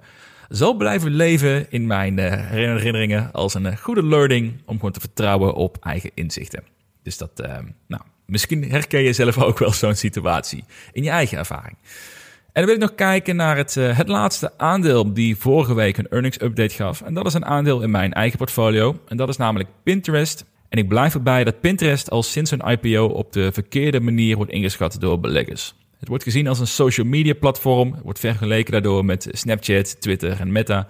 [0.49, 5.77] zal blijven leven in mijn herinneringen als een goede learning om gewoon te vertrouwen op
[5.81, 6.63] eigen inzichten.
[7.03, 7.31] Dus dat,
[7.87, 11.77] nou, misschien herken je zelf ook wel zo'n situatie in je eigen ervaring.
[12.53, 16.09] En dan wil ik nog kijken naar het, het laatste aandeel die vorige week een
[16.09, 17.01] earnings update gaf.
[17.01, 19.01] En dat is een aandeel in mijn eigen portfolio.
[19.09, 20.45] En dat is namelijk Pinterest.
[20.77, 24.53] En ik blijf erbij dat Pinterest al sinds een IPO op de verkeerde manier wordt
[24.53, 25.75] ingeschat door beleggers.
[25.99, 30.53] Het wordt gezien als een social media platform, wordt vergeleken daardoor met Snapchat, Twitter en
[30.53, 30.89] Meta.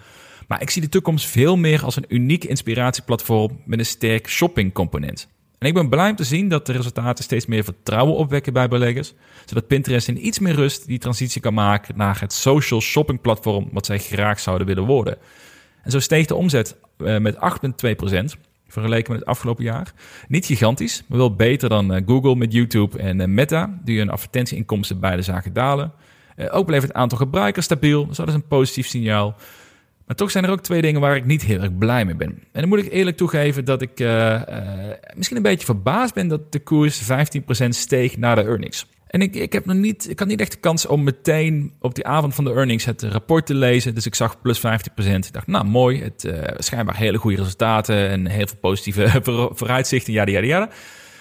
[0.49, 5.29] Maar ik zie de toekomst veel meer als een uniek inspiratieplatform met een sterk shoppingcomponent.
[5.59, 8.69] En ik ben blij om te zien dat de resultaten steeds meer vertrouwen opwekken bij
[8.69, 9.13] beleggers,
[9.45, 13.69] zodat Pinterest in iets meer rust die transitie kan maken naar het social shopping platform
[13.73, 15.17] wat zij graag zouden willen worden.
[15.83, 17.37] En zo steeg de omzet eh, met
[18.35, 19.93] 8,2% vergeleken met het afgelopen jaar.
[20.29, 24.11] Niet gigantisch, maar wel beter dan eh, Google met YouTube en eh, Meta, die hun
[24.11, 25.93] advertentieinkomsten beide zagen dalen.
[26.37, 29.35] Eh, ook bleef het aantal gebruikers stabiel, dus dat is een positief signaal.
[30.07, 32.29] Maar toch zijn er ook twee dingen waar ik niet heel erg blij mee ben.
[32.29, 33.99] En dan moet ik eerlijk toegeven dat ik
[35.15, 38.87] misschien een beetje verbaasd ben dat de koers 15% steeg na de earnings.
[39.07, 41.95] En ik, ik, heb nog niet, ik had niet echt de kans om meteen op
[41.95, 43.95] die avond van de earnings het rapport te lezen.
[43.95, 44.63] Dus ik zag plus 50%.
[44.95, 49.21] Ik dacht, nou mooi, het uh, schijnbaar hele goede resultaten en heel veel positieve
[49.55, 50.69] vooruitzichten, ja, ja.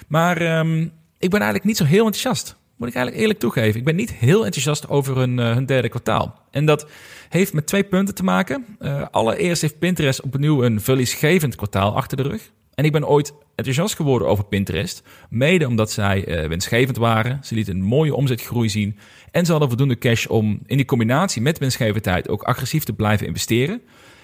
[0.08, 2.56] Maar um, ik ben eigenlijk niet zo heel enthousiast.
[2.78, 3.80] Moet ik eigenlijk eerlijk toegeven.
[3.80, 6.40] Ik ben niet heel enthousiast over hun, uh, hun derde kwartaal.
[6.52, 6.88] En dat
[7.30, 8.66] heeft met twee punten te maken.
[8.80, 12.52] Uh, allereerst heeft Pinterest opnieuw een verliesgevend kwartaal achter de rug.
[12.76, 15.04] En ik ben ooit enthousiast geworden over Pinterest.
[15.30, 17.40] Mede omdat zij uh, winstgevend waren.
[17.44, 18.98] Ze lieten een mooie omzetgroei zien.
[19.32, 23.28] En ze hadden voldoende cash om in die combinatie met winstgevendheid ook agressief te blijven
[23.28, 23.82] investeren.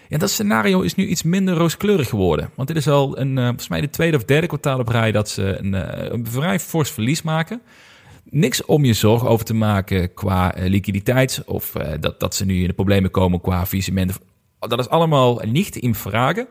[0.07, 2.49] Ja, dat scenario is nu iets minder rooskleurig geworden.
[2.55, 5.57] Want dit is al een, uh, volgens mij de tweede of derde kwartaal dat ze
[5.59, 7.61] een, uh, een vrij fors verlies maken.
[8.23, 12.67] Niks om je zorgen over te maken qua liquiditeit of dat, dat ze nu in
[12.67, 14.19] de problemen komen qua faillissement.
[14.59, 16.47] Dat is allemaal niet in vragen.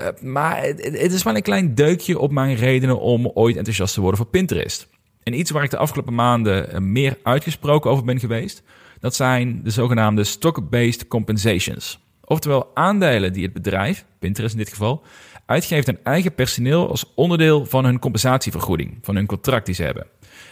[0.00, 4.00] Uh, maar het, is wel een klein deukje op mijn redenen om ooit enthousiast te
[4.00, 4.88] worden voor Pinterest.
[5.22, 8.62] En iets waar ik de afgelopen maanden eh, meer uitgesproken over ben geweest,
[9.00, 12.00] dat zijn de zogenaamde stock-based compensations.
[12.24, 15.02] Oftewel aandelen die het bedrijf, Pinterest in dit geval,
[15.46, 20.06] uitgeeft aan eigen personeel als onderdeel van hun compensatievergoeding, van hun contract die ze hebben.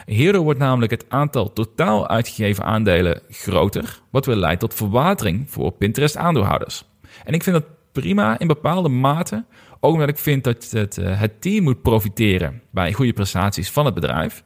[0.07, 5.73] Hierdoor wordt namelijk het aantal totaal uitgegeven aandelen groter, wat weer leidt tot verwatering voor
[5.73, 6.85] Pinterest aandeelhouders.
[7.25, 9.45] En ik vind dat prima in bepaalde mate.
[9.81, 13.85] Ook omdat ik vind dat het, uh, het team moet profiteren bij goede prestaties van
[13.85, 14.43] het bedrijf.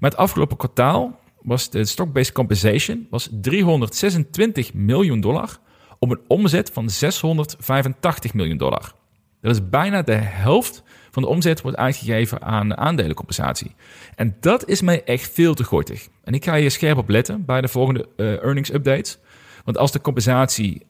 [0.00, 5.58] Maar het afgelopen kwartaal was de stock-based compensation was 326 miljoen dollar
[5.98, 8.92] op een omzet van 685 miljoen dollar.
[9.40, 13.74] Dat is bijna de helft van de omzet wordt uitgegeven aan aandelencompensatie.
[14.14, 16.08] En dat is mij echt veel te gortig.
[16.24, 19.18] En ik ga hier scherp op letten bij de volgende uh, earnings updates.
[19.64, 20.86] Want als de compensatie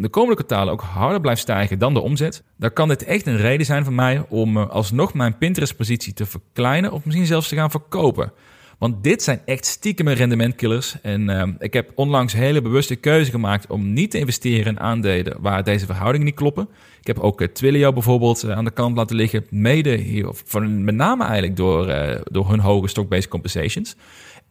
[0.00, 3.36] de komende kwartalen ook harder blijft stijgen dan de omzet, dan kan dit echt een
[3.36, 7.56] reden zijn voor mij om eh, alsnog mijn Pinterest-positie te verkleinen of misschien zelfs te
[7.56, 8.32] gaan verkopen.
[8.78, 11.00] Want dit zijn echt stiekeme rendementkillers.
[11.02, 15.36] En uh, ik heb onlangs hele bewuste keuze gemaakt om niet te investeren in aandelen
[15.40, 16.68] waar deze verhoudingen niet kloppen.
[17.00, 19.46] Ik heb ook uh, Twilio bijvoorbeeld aan de kant laten liggen.
[19.50, 21.86] Mede hier, van, met name eigenlijk door,
[22.30, 23.96] door hun hoge stock-based compensations.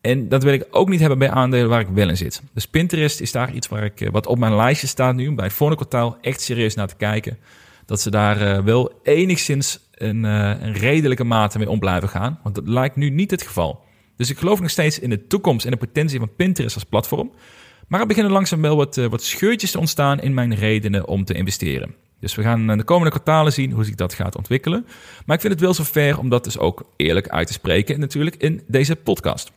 [0.02, 2.42] En dat wil ik ook niet hebben bij aandelen waar ik wel in zit.
[2.54, 5.54] Dus Pinterest is daar iets waar ik, wat op mijn lijstje staat nu, bij het
[5.54, 7.38] volgende kwartaal echt serieus naar te kijken.
[7.86, 12.40] Dat ze daar wel enigszins een, een redelijke mate mee om blijven gaan.
[12.44, 13.86] Want dat lijkt nu niet het geval.
[14.16, 17.32] Dus ik geloof nog steeds in de toekomst en de potentie van Pinterest als platform.
[17.88, 21.34] Maar er beginnen langzaam wel wat, wat scheurtjes te ontstaan in mijn redenen om te
[21.34, 21.96] investeren.
[22.20, 24.86] Dus we gaan de komende kwartalen zien hoe zich dat gaat ontwikkelen.
[25.26, 28.00] Maar ik vind het wel zo fair om dat dus ook eerlijk uit te spreken.
[28.00, 29.52] natuurlijk in deze podcast.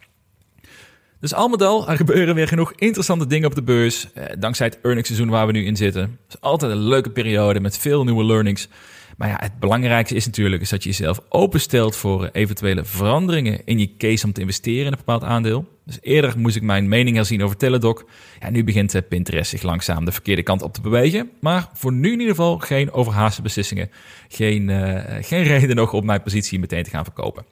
[1.21, 4.13] Dus al met al, er gebeuren weer genoeg interessante dingen op de beurs.
[4.13, 6.03] Eh, dankzij het earningsseizoen waar we nu in zitten.
[6.03, 8.69] Het is altijd een leuke periode met veel nieuwe learnings.
[9.17, 13.79] Maar ja, het belangrijkste is natuurlijk is dat je jezelf openstelt voor eventuele veranderingen in
[13.79, 15.69] je case om te investeren in een bepaald aandeel.
[15.85, 18.05] Dus eerder moest ik mijn mening herzien over Teledoc.
[18.41, 21.31] Ja, nu begint eh, Pinterest zich langzaam de verkeerde kant op te bewegen.
[21.41, 23.91] Maar voor nu in ieder geval geen overhaaste beslissingen.
[24.29, 27.45] Geen, uh, geen reden nog om mijn positie meteen te gaan verkopen.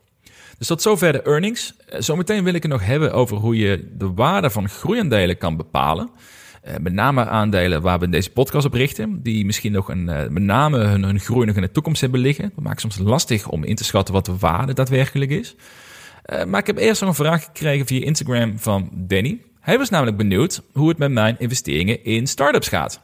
[0.59, 1.75] Dus tot zover de earnings.
[1.89, 5.57] Eh, zometeen wil ik het nog hebben over hoe je de waarde van groeiaandelen kan
[5.57, 6.11] bepalen.
[6.67, 10.27] Uh, met name aandelen waar we deze podcast op richten, die misschien nog een, uh,
[10.29, 12.53] met name hun, hun groei nog in de toekomst hebben liggen.
[12.55, 15.55] Dat maakt soms lastig om in te schatten wat de waarde daadwerkelijk is.
[16.47, 19.41] Maar ik heb eerst nog een vraag gekregen via Instagram van Danny.
[19.61, 23.01] Hij was namelijk benieuwd hoe het met mijn investeringen in startups gaat.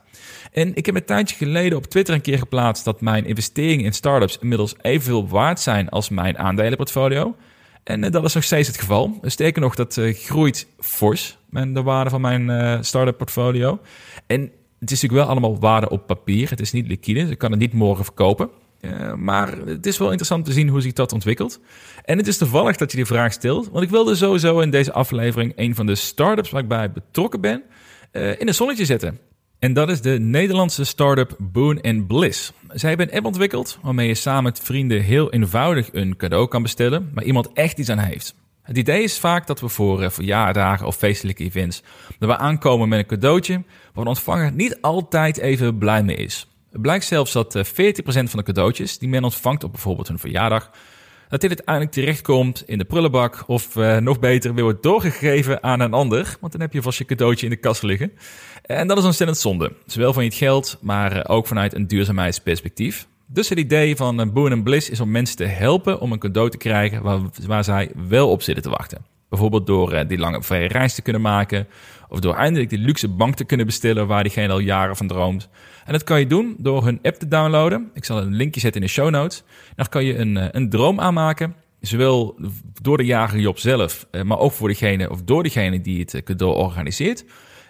[0.54, 3.92] En ik heb een tijdje geleden op Twitter een keer geplaatst dat mijn investeringen in
[3.92, 7.36] startups inmiddels evenveel waard zijn als mijn aandelenportfolio.
[7.84, 9.18] En dat is nog steeds het geval.
[9.22, 13.80] Sterker nog, dat groeit fors de waarde van mijn start-up portfolio.
[14.26, 16.50] En het is natuurlijk wel allemaal waarde op papier.
[16.50, 18.50] Het is niet liquide, dus ik kan het niet morgen verkopen.
[19.16, 21.60] Maar het is wel interessant te zien hoe zich dat ontwikkelt.
[22.04, 24.92] En het is toevallig dat je die vraag stelt, want ik wilde sowieso in deze
[24.92, 27.62] aflevering een van de startups waar ik bij betrokken ben
[28.12, 29.18] in een zonnetje zetten.
[29.64, 32.53] En dat is de Nederlandse start-up Boon Bliss.
[32.68, 36.62] Zij hebben een app ontwikkeld waarmee je samen met vrienden heel eenvoudig een cadeau kan
[36.62, 38.35] bestellen, maar iemand echt iets aan heeft.
[38.62, 41.83] Het idee is vaak dat we voor uh, verjaardagen of feestelijke events...
[42.18, 43.62] we aankomen met een cadeautje...
[43.92, 46.48] waar de ontvanger niet altijd even blij mee is.
[46.72, 50.09] Het blijkt zelfs dat uh, eh, 40% van de cadeautjes die men ontvangt op bijvoorbeeld
[50.09, 50.70] hun verjaardag...
[51.29, 53.44] dat dit uiteindelijk terechtkomt in de prullenbak...
[53.46, 56.37] of uh, nog beter weer wordt doorgegeven aan een ander...
[56.40, 58.12] want dan heb je vast je cadeautje in de kast liggen.
[58.66, 59.72] En dat is ontzettend zonde.
[59.87, 63.07] Zowel van je het geld, maar ook vanuit een duurzaamheidsperspectief...
[63.27, 66.50] Dus het idee van eh, Boon Bliss is om mensen te helpen om een cadeau
[66.50, 69.05] te krijgen waar, waar zij wel op zitten te wachten.
[69.29, 71.66] Bijvoorbeeld door uh, die lange vrije reis te kunnen maken.
[72.09, 75.48] Of door eindelijk die luxe bank te kunnen bestellen waar diegene al jaren van droomt.
[75.85, 77.90] En dat kan je doen door hun app te downloaden.
[77.94, 79.42] Ik zal een linkje zetten in de show notes.
[79.77, 81.55] Dan kan je een, eh, een droom aanmaken.
[81.81, 82.37] Zowel
[82.83, 86.55] door de jager Job zelf, maar ook voor degene of door degene die het cadeau
[86.55, 87.24] organiseert.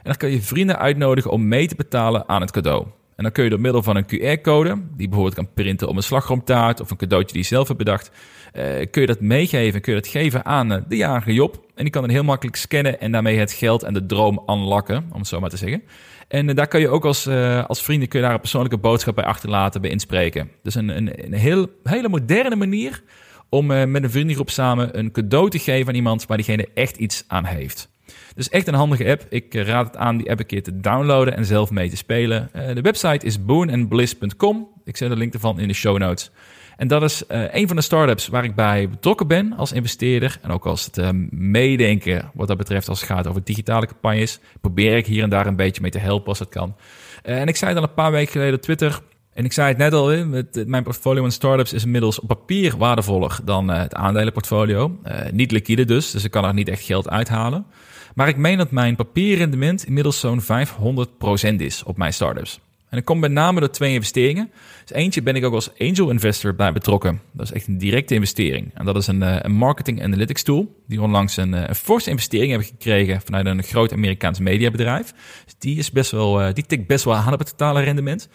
[0.05, 2.87] En dan kan je vrienden uitnodigen om mee te betalen aan het cadeau.
[3.17, 6.03] En dan kun je door middel van een QR-code, die bijvoorbeeld kan printen op een
[6.03, 8.11] slagroomtaart of een cadeautje die je zelf hebt bedacht,
[8.53, 11.55] uh, kun je dat meegeven, kun je dat geven aan uh, de jarige Job.
[11.75, 15.07] En die kan dan heel makkelijk scannen en daarmee het geld en de droom unlocken,
[15.13, 15.83] om het zo maar te zeggen.
[16.29, 17.29] En uh, daar kun je ook als,
[17.67, 20.51] als vrienden kun je daar een persoonlijke boodschap bij achterlaten, bij inspreken.
[20.63, 23.03] Dus een, een, een heel, hele moderne manier
[23.49, 27.25] om met een vriendengroep samen een cadeau te geven aan iemand waar diegene echt iets
[27.27, 27.93] aan heeft.
[28.35, 29.27] Dus echt een handige app.
[29.29, 31.97] Ik eh, raad het aan die app een keer te downloaden en zelf mee te
[31.97, 32.51] spelen.
[32.57, 34.69] Uh, de website is boonandbliss.com.
[34.85, 36.31] Ik zet de link ervan in de show notes.
[36.77, 40.39] En dat is uh, een van de startups waar ik bij betrokken ben als investeerder.
[40.43, 44.41] En ook als het uh, meedenken wat dat betreft als het gaat over digitale campagnes.
[44.61, 46.77] Probeer ik hier en daar een beetje mee te helpen als het kan.
[47.23, 49.01] En ik zei dan een paar weken geleden op Twitter.
[49.33, 50.27] En ik zei het net al,
[50.67, 54.99] mijn portfolio aan startups is inmiddels op papier waardevoller dan het aandelenportfolio.
[55.33, 57.67] niet liquide dus, dus ik kan er niet echt geld uithalen.
[58.15, 62.61] Maar ik meen dat mijn papierrendement inmiddels zo'n 500% is op mijn startups.
[62.95, 64.51] En dat komt met name door twee investeringen.
[64.85, 67.21] Dus eentje ben ik ook als angel investor bij betrokken.
[67.33, 68.71] Dat is echt een directe investering.
[68.75, 70.83] En dat is een, eh, een marketing analytics tool.
[70.87, 75.13] Die onlangs een, eh, een forse investering hebben gekregen vanuit een groot Amerikaans mediabedrijf.
[75.45, 78.29] Dus die, is best wel, eh, die tikt best wel aan op het totale rendement.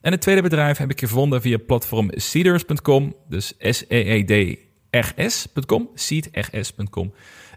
[0.00, 3.14] En het tweede bedrijf heb ik gevonden via platform Seeders.com.
[3.28, 4.68] Dus S-E-E-D-R-S.com.
[5.94, 7.12] Seedrs.com.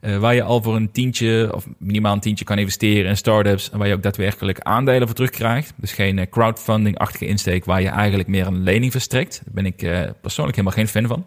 [0.08, 3.70] Uh, waar je al voor een tientje of minimaal een tientje kan investeren in startups.
[3.70, 5.74] En waar je ook daadwerkelijk aandelen voor terugkrijgt.
[5.76, 9.42] Dus geen uh, crowdfunding-achtige insteek waar je eigenlijk meer een lening verstrekt.
[9.46, 11.26] Daar ben ik uh, persoonlijk helemaal geen fan van.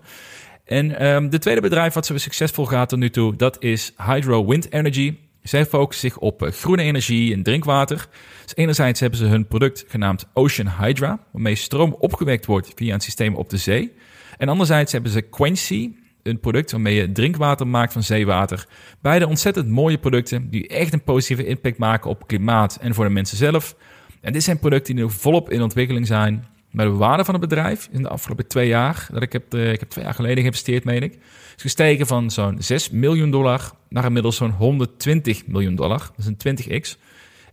[0.65, 4.47] En um, de tweede bedrijf wat zo succesvol gaat tot nu toe, dat is Hydro
[4.47, 5.17] Wind Energy.
[5.43, 8.09] Zij focussen zich op groene energie en drinkwater.
[8.43, 13.01] Dus enerzijds hebben ze hun product genaamd Ocean Hydra, waarmee stroom opgewekt wordt via een
[13.01, 13.93] systeem op de zee.
[14.39, 15.91] En anderzijds hebben ze Quency,
[16.23, 18.67] Een product waarmee je drinkwater maakt van zeewater.
[19.01, 23.11] Beide ontzettend mooie producten die echt een positieve impact maken op klimaat en voor de
[23.11, 23.77] mensen zelf.
[24.21, 26.47] En dit zijn producten die nu volop in ontwikkeling zijn.
[26.71, 29.73] Maar de waarde van het bedrijf in de afgelopen twee jaar, dat ik heb, uh,
[29.73, 31.13] ik heb twee jaar geleden geïnvesteerd, meen ik,
[31.57, 35.99] is gestegen van zo'n 6 miljoen dollar naar inmiddels zo'n 120 miljoen dollar.
[35.99, 36.99] Dat is een 20x.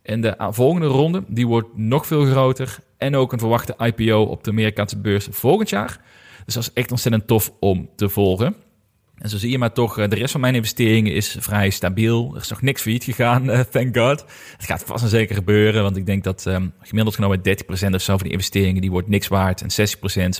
[0.01, 2.77] En de volgende ronde, die wordt nog veel groter.
[2.97, 6.01] En ook een verwachte IPO op de Amerikaanse beurs volgend jaar.
[6.47, 8.55] Dus dat is echt ontzettend tof om te volgen.
[9.17, 12.31] En zo zie je maar toch, eh, de rest van mijn investeringen is vrij stabiel.
[12.35, 14.25] Er is nog niks failliet gegaan, uh, thank god.
[14.57, 17.41] Het gaat vast en zeker gebeuren, want ik denk dat um, gemiddeld genomen 30%
[17.93, 19.61] of zo van die investeringen, die wordt niks waard.
[19.61, 19.87] En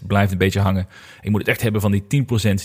[0.02, 0.88] 60% blijft een beetje hangen.
[1.22, 2.06] Ik moet het echt hebben van die 10%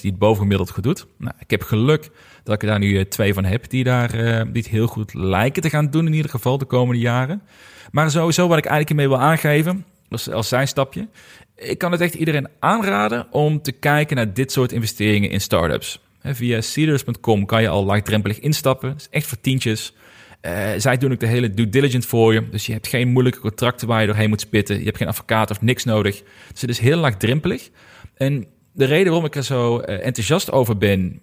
[0.01, 1.07] die het bovengemiddeld goed doet.
[1.19, 2.11] Nou, ik heb geluk
[2.45, 4.11] dat ik er daar nu uh, twee van heb die, daar,
[4.53, 7.43] die het heel goed lijken te gaan doen in ieder geval de komende jaren.
[7.91, 11.09] Maar sowieso wat ik eigenlijk mee wil aangeven, als, als zijn stapje,
[11.57, 16.01] ik kan het echt iedereen aanraden om te kijken naar dit soort investeringen in startups.
[16.23, 18.91] Via Seeders.com kan je al laagdrempelig instappen.
[18.91, 19.95] Dat is echt voor tientjes.
[20.43, 22.49] Uh, zij doen ook de hele due diligence voor je.
[22.49, 24.79] Dus je hebt geen moeilijke contracten waar je doorheen moet spitten.
[24.79, 26.23] Je hebt geen advocaat of niks nodig.
[26.51, 27.71] Dus het is heel laagdrempelig.
[28.15, 31.21] En de reden waarom ik er zo uh, enthousiast over ben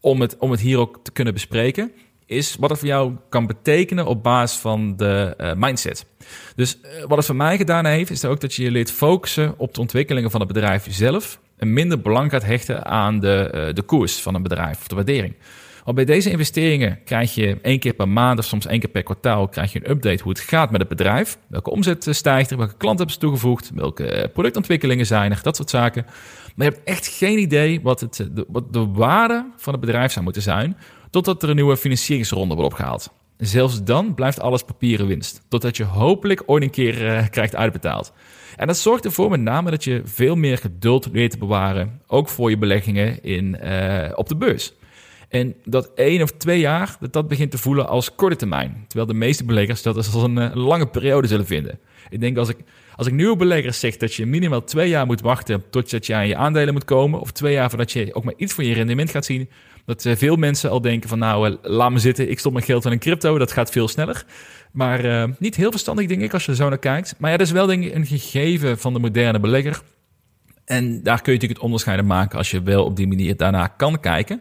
[0.00, 1.92] om het, om het hier ook te kunnen bespreken,
[2.26, 6.06] is wat het voor jou kan betekenen op basis van de uh, mindset.
[6.56, 9.54] Dus uh, wat het voor mij gedaan heeft, is ook dat je je leert focussen
[9.56, 11.40] op de ontwikkelingen van het bedrijf zelf.
[11.56, 14.94] En minder belang gaat hechten aan de, uh, de koers van een bedrijf of de
[14.94, 15.34] waardering.
[15.84, 19.02] Want bij deze investeringen krijg je één keer per maand of soms één keer per
[19.02, 21.38] kwartaal krijg je een update hoe het gaat met het bedrijf.
[21.46, 25.70] Welke omzet stijgt er, welke klanten hebben ze toegevoegd, welke productontwikkelingen zijn er, dat soort
[25.70, 26.04] zaken.
[26.54, 30.12] Maar je hebt echt geen idee wat, het, de, wat de waarde van het bedrijf
[30.12, 30.76] zou moeten zijn
[31.14, 33.12] totdat er een nieuwe financieringsronde wordt opgehaald.
[33.36, 38.12] Zelfs dan blijft alles papieren winst, totdat je hopelijk ooit een keer uh, krijgt uitbetaald.
[38.56, 42.28] En dat zorgt ervoor met name dat je veel meer geduld weet te bewaren, ook
[42.28, 44.72] voor je beleggingen in, uh, op de beurs.
[45.28, 48.84] En dat één of twee jaar, dat dat begint te voelen als korte termijn.
[48.86, 51.78] Terwijl de meeste beleggers dat als een, een lange periode zullen vinden.
[52.08, 52.56] Ik denk als ik,
[52.96, 56.28] als ik nieuwe beleggers zeg dat je minimaal twee jaar moet wachten totdat je aan
[56.28, 59.10] je aandelen moet komen, of twee jaar voordat je ook maar iets van je rendement
[59.10, 59.48] gaat zien,
[59.84, 62.64] dat uh, veel mensen al denken van nou, uh, laat me zitten, ik stop mijn
[62.64, 64.24] geld in een crypto, dat gaat veel sneller.
[64.72, 67.14] Maar uh, niet heel verstandig denk ik als je zo naar kijkt.
[67.18, 69.82] Maar ja, dat is wel een gegeven van de moderne belegger.
[70.64, 73.66] En daar kun je natuurlijk het onderscheid maken als je wel op die manier daarna
[73.66, 74.40] kan kijken.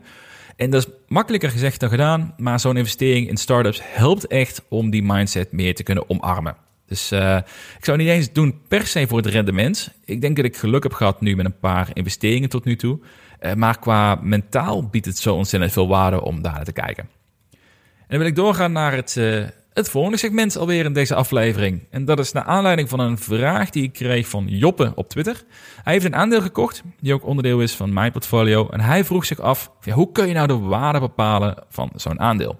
[0.56, 4.90] En dat is makkelijker gezegd dan gedaan, maar zo'n investering in startups helpt echt om
[4.90, 6.56] die mindset meer te kunnen omarmen.
[6.86, 7.12] Dus
[7.78, 9.92] ik zou niet eens doen per se voor het rendement.
[10.06, 13.00] Ik denk dat ik geluk heb gehad nu met een paar investeringen tot nu toe.
[13.44, 17.10] Uh, maar qua mentaal biedt het zo ontzettend veel waarde om daar naar te kijken.
[17.98, 21.88] En dan wil ik doorgaan naar het, uh, het volgende segment alweer in deze aflevering.
[21.90, 25.44] En dat is naar aanleiding van een vraag die ik kreeg van Joppe op Twitter.
[25.84, 28.70] Hij heeft een aandeel gekocht, die ook onderdeel is van mijn portfolio.
[28.70, 32.60] En hij vroeg zich af, hoe kun je nou de waarde bepalen van zo'n aandeel?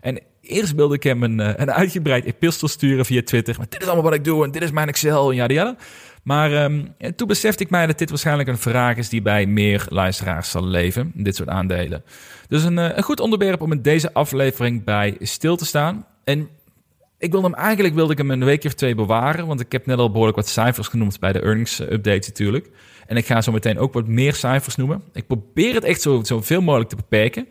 [0.00, 3.54] En eerst wilde ik hem een, een uitgebreid epistel sturen via Twitter.
[3.58, 5.76] Maar dit is allemaal wat ik doe en dit is mijn Excel en ja, ja.
[6.24, 9.86] Maar um, toen besefte ik mij dat dit waarschijnlijk een vraag is die bij meer
[9.88, 11.12] luisteraars zal leven.
[11.14, 12.04] Dit soort aandelen.
[12.48, 16.06] Dus een, een goed onderwerp om in deze aflevering bij stil te staan.
[16.24, 16.48] En
[17.18, 19.46] ik wilde hem eigenlijk wilde ik hem een weekje of twee bewaren.
[19.46, 22.70] Want ik heb net al behoorlijk wat cijfers genoemd bij de earnings update natuurlijk.
[23.06, 25.02] En ik ga zo meteen ook wat meer cijfers noemen.
[25.12, 27.48] Ik probeer het echt zo, zo veel mogelijk te beperken.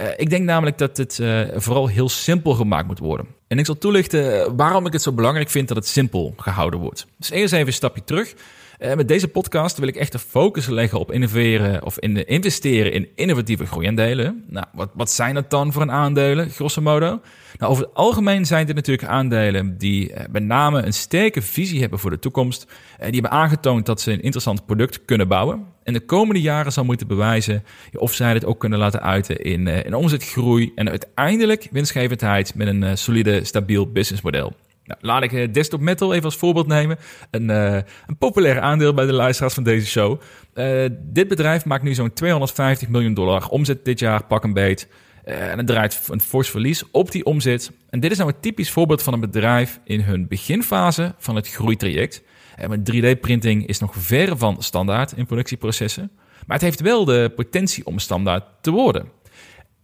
[0.00, 3.26] Uh, ik denk namelijk dat het uh, vooral heel simpel gemaakt moet worden.
[3.46, 7.06] En ik zal toelichten waarom ik het zo belangrijk vind dat het simpel gehouden wordt.
[7.18, 8.34] Dus eerst even een stapje terug.
[8.78, 12.92] Uh, met deze podcast wil ik echt de focus leggen op innoveren of in investeren
[12.92, 14.44] in innovatieve groeiaandelen.
[14.48, 17.20] Nou, wat, wat zijn dat dan voor een aandelen, grosso modo?
[17.58, 21.80] Nou, over het algemeen zijn dit natuurlijk aandelen die uh, met name een sterke visie
[21.80, 22.66] hebben voor de toekomst.
[22.98, 25.66] Die hebben aangetoond dat ze een interessant product kunnen bouwen.
[25.82, 29.66] En de komende jaren zal moeten bewijzen of zij dit ook kunnen laten uiten in,
[29.66, 34.52] in omzetgroei en uiteindelijk winstgevendheid met een solide, stabiel businessmodel.
[34.84, 36.98] Nou, laat ik Desktop Metal even als voorbeeld nemen.
[37.30, 37.74] Een, uh,
[38.06, 40.20] een populair aandeel bij de luisteraars van deze show.
[40.54, 44.88] Uh, dit bedrijf maakt nu zo'n 250 miljoen dollar omzet dit jaar, pak een beet.
[45.24, 47.70] En het draait een fors verlies op die omzet.
[47.90, 51.48] En dit is nou een typisch voorbeeld van een bedrijf in hun beginfase van het
[51.48, 52.22] groeitraject.
[52.56, 56.10] En met 3D-printing is nog ver van standaard in productieprocessen.
[56.46, 59.08] Maar het heeft wel de potentie om standaard te worden.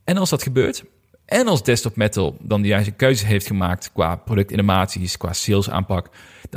[0.05, 0.84] En als dat gebeurt,
[1.31, 6.09] en als Desktop Metal dan de juiste keuze heeft gemaakt qua productinnovaties, qua sales aanpak,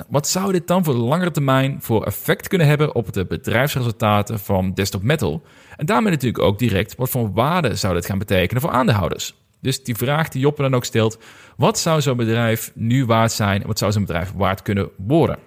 [0.08, 4.40] wat zou dit dan voor de langere termijn voor effect kunnen hebben op de bedrijfsresultaten
[4.40, 5.42] van Desktop Metal?
[5.78, 9.36] En daarmee natuurlijk ook direct, wat voor waarde zou dit gaan betekenen voor aandeelhouders?
[9.62, 11.18] Dus die vraag die Joppe dan ook stelt,
[11.58, 15.38] wat zou zo'n bedrijf nu waard zijn en wat zou zo'n bedrijf waard kunnen worden?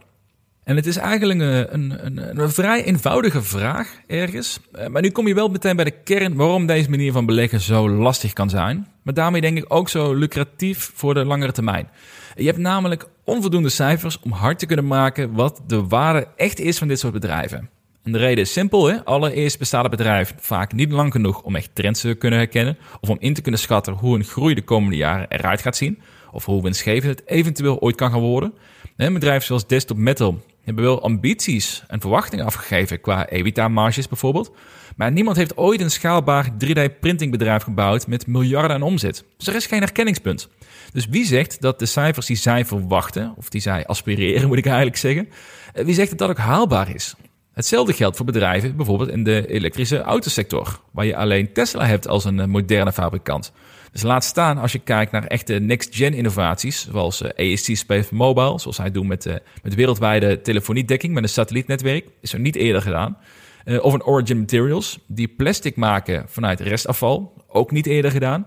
[0.67, 4.61] En het is eigenlijk een, een, een, een vrij eenvoudige vraag ergens.
[4.73, 7.61] Eh, maar nu kom je wel meteen bij de kern waarom deze manier van beleggen
[7.61, 8.87] zo lastig kan zijn.
[9.03, 11.89] Maar daarmee denk ik ook zo lucratief voor de langere termijn.
[12.35, 16.79] Je hebt namelijk onvoldoende cijfers om hard te kunnen maken wat de waarde echt is
[16.79, 17.69] van dit soort bedrijven.
[18.03, 18.87] En de reden is simpel.
[18.87, 19.05] Hè?
[19.05, 22.79] Allereerst bestaat het bedrijf vaak niet lang genoeg om echt trends te kunnen herkennen.
[23.01, 26.01] Of om in te kunnen schatten hoe een groei de komende jaren eruit gaat zien.
[26.33, 28.53] Of hoe winstgevend het eventueel ooit kan gaan worden.
[28.97, 34.53] Een bedrijf zoals Desktop Metal hebben wel ambities en verwachtingen afgegeven qua EBITDA-marges bijvoorbeeld.
[34.97, 39.25] Maar niemand heeft ooit een schaalbaar 3D-printingbedrijf gebouwd met miljarden aan omzet.
[39.37, 40.49] Dus er is geen herkenningspunt.
[40.93, 44.67] Dus wie zegt dat de cijfers die zij verwachten, of die zij aspireren moet ik
[44.67, 45.29] eigenlijk zeggen,
[45.73, 47.15] eh, wie zegt dat dat ook haalbaar is?
[47.53, 52.25] Hetzelfde geldt voor bedrijven, bijvoorbeeld in de elektrische autosector, waar je alleen Tesla hebt als
[52.25, 53.53] een eh, moderne fabrikant.
[53.97, 58.59] Dus laat staan als je kijkt naar echte next-gen innovaties, zoals uh, AST Space Mobile,
[58.59, 62.83] zoals hij doet met, uh, met wereldwijde telefoniedekking met een satellietnetwerk, is er niet eerder
[62.83, 63.19] gedaan.
[63.65, 68.47] Uh, of een Origin Materials, die plastic maken vanuit restafval, ook niet eerder gedaan.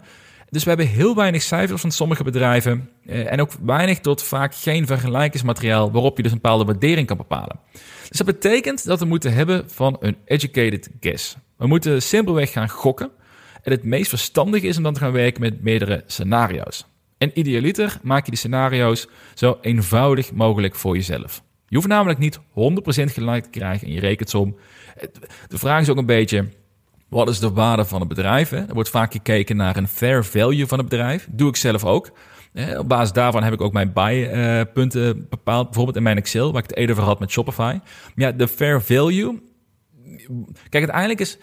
[0.50, 4.86] Dus we hebben heel weinig cijfers van sommige bedrijven en ook weinig tot vaak geen
[4.86, 7.60] vergelijkingsmateriaal waarop je dus een bepaalde waardering kan bepalen.
[8.10, 11.38] Dus dat betekent dat we moeten hebben van een educated guess.
[11.58, 13.12] We moeten simpelweg gaan gokken
[13.64, 16.86] en het meest verstandig is om dan te gaan werken met meerdere scenario's.
[17.18, 21.44] En idealiter maak je die scenario's zo eenvoudig mogelijk voor jezelf.
[21.68, 22.42] Je hoeft namelijk niet 100%
[22.92, 24.56] gelijk te krijgen in je rekensom.
[25.48, 26.48] De vraag is ook een beetje,
[27.10, 28.52] wat is de waarde van het bedrijf?
[28.52, 31.28] Er wordt vaak gekeken naar een fair value van het bedrijf.
[31.32, 32.12] doe ik zelf ook.
[32.78, 35.66] Op basis daarvan heb ik ook mijn buy-punten bepaald.
[35.66, 37.62] Bijvoorbeeld in mijn Excel, waar ik het eerder over had met Shopify.
[37.62, 37.82] Maar
[38.16, 39.42] ja, de fair value...
[40.70, 41.38] Kijk, uiteindelijk is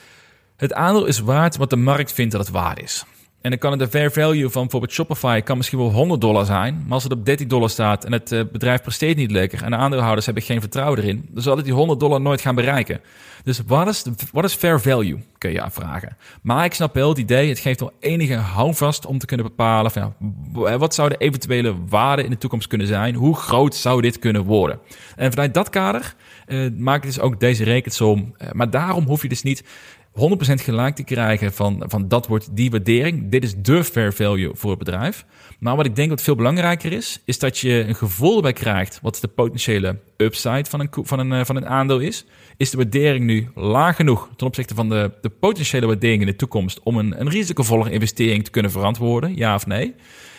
[0.56, 3.04] het aandeel is waard wat de markt vindt dat het waard is.
[3.46, 6.44] En dan kan het de fair value van bijvoorbeeld Shopify kan misschien wel 100 dollar
[6.44, 6.82] zijn.
[6.84, 9.70] Maar als het op 13 dollar staat en het eh, bedrijf presteert niet lekker en
[9.70, 13.00] de aandeelhouders hebben geen vertrouwen erin, dan zal het die 100 dollar nooit gaan bereiken.
[13.44, 16.16] Dus wat is, wat is fair value, kun je afvragen.
[16.42, 19.90] Maar ik snap wel het idee, het geeft wel enige houvast om te kunnen bepalen
[19.90, 20.14] van,
[20.54, 23.14] ja, wat zou de eventuele waarde in de toekomst kunnen zijn?
[23.14, 24.78] Hoe groot zou dit kunnen worden?
[25.16, 26.14] En vanuit dat kader
[26.46, 28.34] uh, maak ik dus ook deze rekensom.
[28.38, 29.64] Uh, maar daarom hoef je dus niet
[30.16, 30.18] 100%
[30.54, 33.30] gelijk te krijgen van, van dat wordt die waardering.
[33.30, 35.24] Dit is de fair value voor het bedrijf.
[35.58, 38.98] Maar wat ik denk wat veel belangrijker is, is dat je een gevoel erbij krijgt
[39.02, 42.24] wat de potentiële upside van een, van een, eh, van een aandeel is.
[42.56, 46.36] Is de waardering nu laag genoeg ten opzichte van de, de potentiële waardering in de
[46.36, 49.94] toekomst om een, een risicovolle investering te kunnen verantwoorden, ja of nee?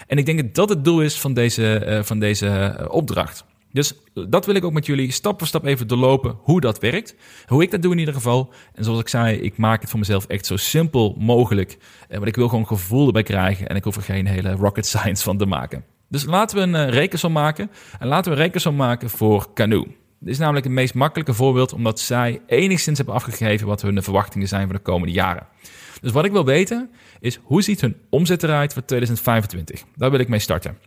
[0.07, 3.45] En ik denk dat dat het doel is van deze, uh, van deze uh, opdracht.
[3.71, 3.93] Dus
[4.29, 7.15] dat wil ik ook met jullie stap voor stap even doorlopen hoe dat werkt.
[7.45, 8.53] Hoe ik dat doe in ieder geval.
[8.73, 11.77] En zoals ik zei, ik maak het voor mezelf echt zo simpel mogelijk.
[12.07, 14.85] Eh, want ik wil gewoon gevoel erbij krijgen en ik hoef er geen hele rocket
[14.95, 15.83] science van te maken.
[16.09, 17.71] Dus laten we een uh, rekensom maken.
[17.99, 19.87] En laten we een rekensom maken voor Canoe.
[20.19, 24.47] Dit is namelijk het meest makkelijke voorbeeld, omdat zij enigszins hebben afgegeven wat hun verwachtingen
[24.47, 25.47] zijn voor de komende jaren.
[26.01, 26.89] Dus wat ik wil weten
[27.19, 29.83] is hoe ziet hun omzet eruit voor 2025?
[29.95, 30.77] Daar wil ik mee starten.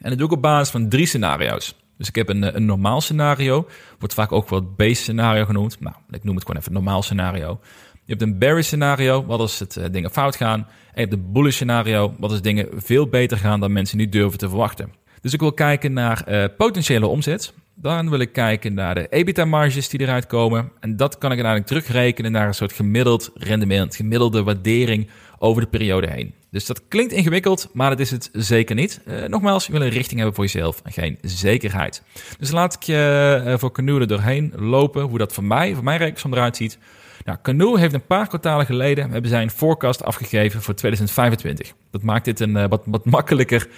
[0.00, 1.76] En dat doe ik op basis van drie scenario's.
[1.98, 3.68] Dus ik heb een, een normaal scenario.
[3.98, 5.80] Wordt vaak ook wel base scenario genoemd.
[5.80, 7.60] Nou, ik noem het gewoon even normaal scenario.
[8.06, 10.58] Je hebt een bearish scenario, wat als het uh, dingen fout gaan.
[10.58, 14.08] En je hebt een bullish scenario, wat als dingen veel beter gaan dan mensen nu
[14.08, 14.92] durven te verwachten.
[15.20, 17.54] Dus ik wil kijken naar uh, potentiële omzet.
[17.74, 20.72] Dan wil ik kijken naar de EBITDA-marges die eruit komen.
[20.80, 25.68] En dat kan ik uiteindelijk terugrekenen naar een soort gemiddeld rendement, gemiddelde waardering over de
[25.68, 26.34] periode heen.
[26.56, 29.00] Dus dat klinkt ingewikkeld, maar dat is het zeker niet.
[29.04, 32.02] Uh, nogmaals, je wil een richting hebben voor jezelf en geen zekerheid.
[32.38, 35.84] Dus laat ik je uh, voor Canoe er doorheen lopen, hoe dat voor mij, voor
[35.84, 36.78] mijn rekensom eruit ziet.
[37.24, 41.72] Nou, Canoe heeft een paar kwartalen geleden hebben zij een forecast afgegeven voor 2025.
[41.90, 43.68] Dat maakt dit een uh, wat, wat makkelijker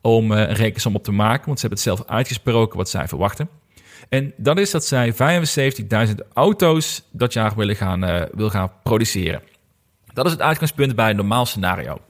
[0.00, 3.48] om een rekensom op te maken, want ze hebben het zelf uitgesproken wat zij verwachten.
[4.08, 5.14] En dat is dat zij
[6.08, 9.42] 75.000 auto's dat jaar willen gaan, wil gaan produceren.
[10.12, 12.00] Dat is het uitgangspunt bij een normaal scenario.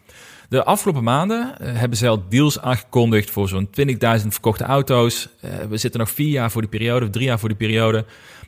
[0.49, 3.95] De afgelopen maanden eh, hebben ze al deals aangekondigd voor zo'n 20.000
[4.29, 5.29] verkochte auto's.
[5.45, 8.05] Uh, we zitten nog vier jaar voor die periode, of drie jaar voor die periode.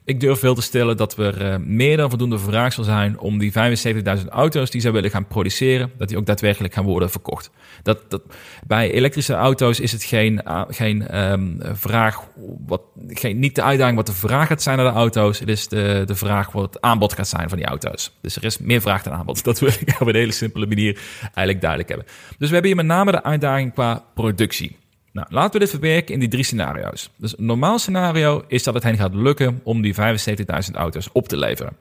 [0.09, 3.39] Ik durf veel te stellen dat er uh, meer dan voldoende vraag zal zijn om
[3.39, 3.53] die
[4.19, 7.51] 75.000 auto's die ze willen gaan produceren, dat die ook daadwerkelijk gaan worden verkocht.
[7.83, 8.23] Dat, dat,
[8.67, 12.29] bij elektrische auto's is het geen, uh, geen um, vraag,
[12.67, 15.39] wat, geen, niet de uitdaging wat de vraag gaat zijn naar de auto's.
[15.39, 18.17] Het is de, de vraag wat het aanbod gaat zijn van die auto's.
[18.21, 19.45] Dus er is meer vraag dan aanbod.
[19.49, 22.07] Dat wil ik op een hele simpele manier eigenlijk duidelijk hebben.
[22.39, 24.77] Dus we hebben hier met name de uitdaging qua productie.
[25.13, 27.11] Nou, laten we dit verwerken in die drie scenario's.
[27.17, 31.29] Dus een normaal scenario is dat het hen gaat lukken om die 75.000 auto's op
[31.29, 31.77] te leveren.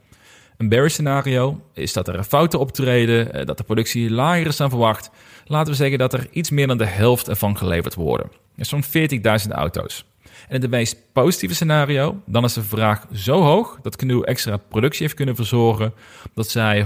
[0.57, 4.69] Een bearish scenario is dat er fouten optreden, eh, dat de productie lager is dan
[4.69, 5.09] verwacht.
[5.45, 8.32] Laten we zeggen dat er iets meer dan de helft ervan geleverd worden.
[8.55, 10.05] Dus zo'n 40.000 auto's.
[10.47, 14.57] En in het meest positieve scenario, dan is de vraag zo hoog dat Canoe extra
[14.57, 15.93] productie heeft kunnen verzorgen
[16.34, 16.86] dat zij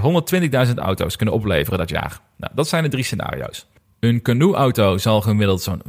[0.67, 2.19] 120.000 auto's kunnen opleveren dat jaar.
[2.35, 3.67] Nou, dat zijn de drie scenario's.
[4.01, 5.81] Een Canoe-auto zal gemiddeld zo'n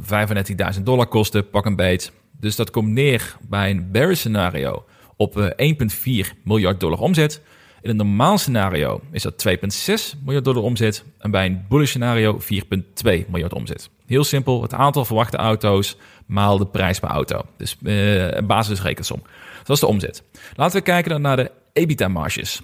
[0.75, 2.11] 35.000 dollar kosten, pak een beet.
[2.39, 4.85] Dus dat komt neer bij een bear scenario
[5.17, 7.41] op 1,4 eh, miljard dollar omzet.
[7.81, 11.03] In een normaal scenario is dat 2,6 miljard dollar omzet.
[11.19, 12.47] En bij een bullish scenario 4,2
[13.27, 13.89] miljard omzet.
[14.05, 17.41] Heel simpel, het aantal verwachte auto's maal de prijs per auto.
[17.57, 19.21] Dus uh, een basisrekensom.
[19.63, 20.23] Dat is de omzet.
[20.55, 22.61] Laten we kijken dan naar de EBITDA-marges.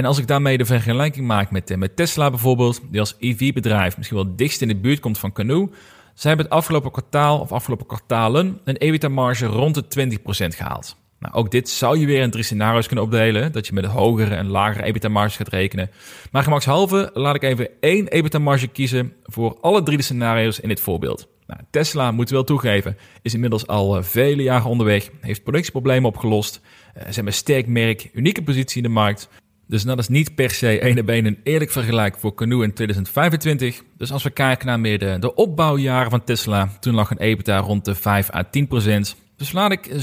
[0.00, 3.96] En als ik daarmee de vergelijking maak met, eh, met Tesla bijvoorbeeld, die als EV-bedrijf
[3.96, 5.68] misschien wel dichtst in de buurt komt van Canoe,
[6.14, 10.96] zij hebben het afgelopen kwartaal of afgelopen kwartalen een EBITDA-marge rond de 20% gehaald.
[11.18, 13.90] Nou, ook dit zou je weer in drie scenario's kunnen opdelen, dat je met een
[13.90, 15.90] hogere en lagere EBITDA-marges gaat rekenen.
[16.30, 20.80] Maar gemakshalve laat ik even één EBITDA-marge kiezen voor alle drie de scenario's in dit
[20.80, 21.28] voorbeeld.
[21.46, 26.60] Nou, Tesla, moet wel toegeven, is inmiddels al eh, vele jaren onderweg, heeft productieproblemen opgelost,
[26.62, 29.28] uh, ze hebben een sterk merk, unieke positie in de markt.
[29.70, 33.82] Dus dat is niet per se ene been een eerlijk vergelijk voor Canoe in 2025.
[33.96, 37.84] Dus als we kijken naar meer de, opbouwjaren van Tesla, toen lag een EBITDA rond
[37.84, 39.16] de 5 à 10 procent.
[39.36, 39.94] Dus laat ik 7,5%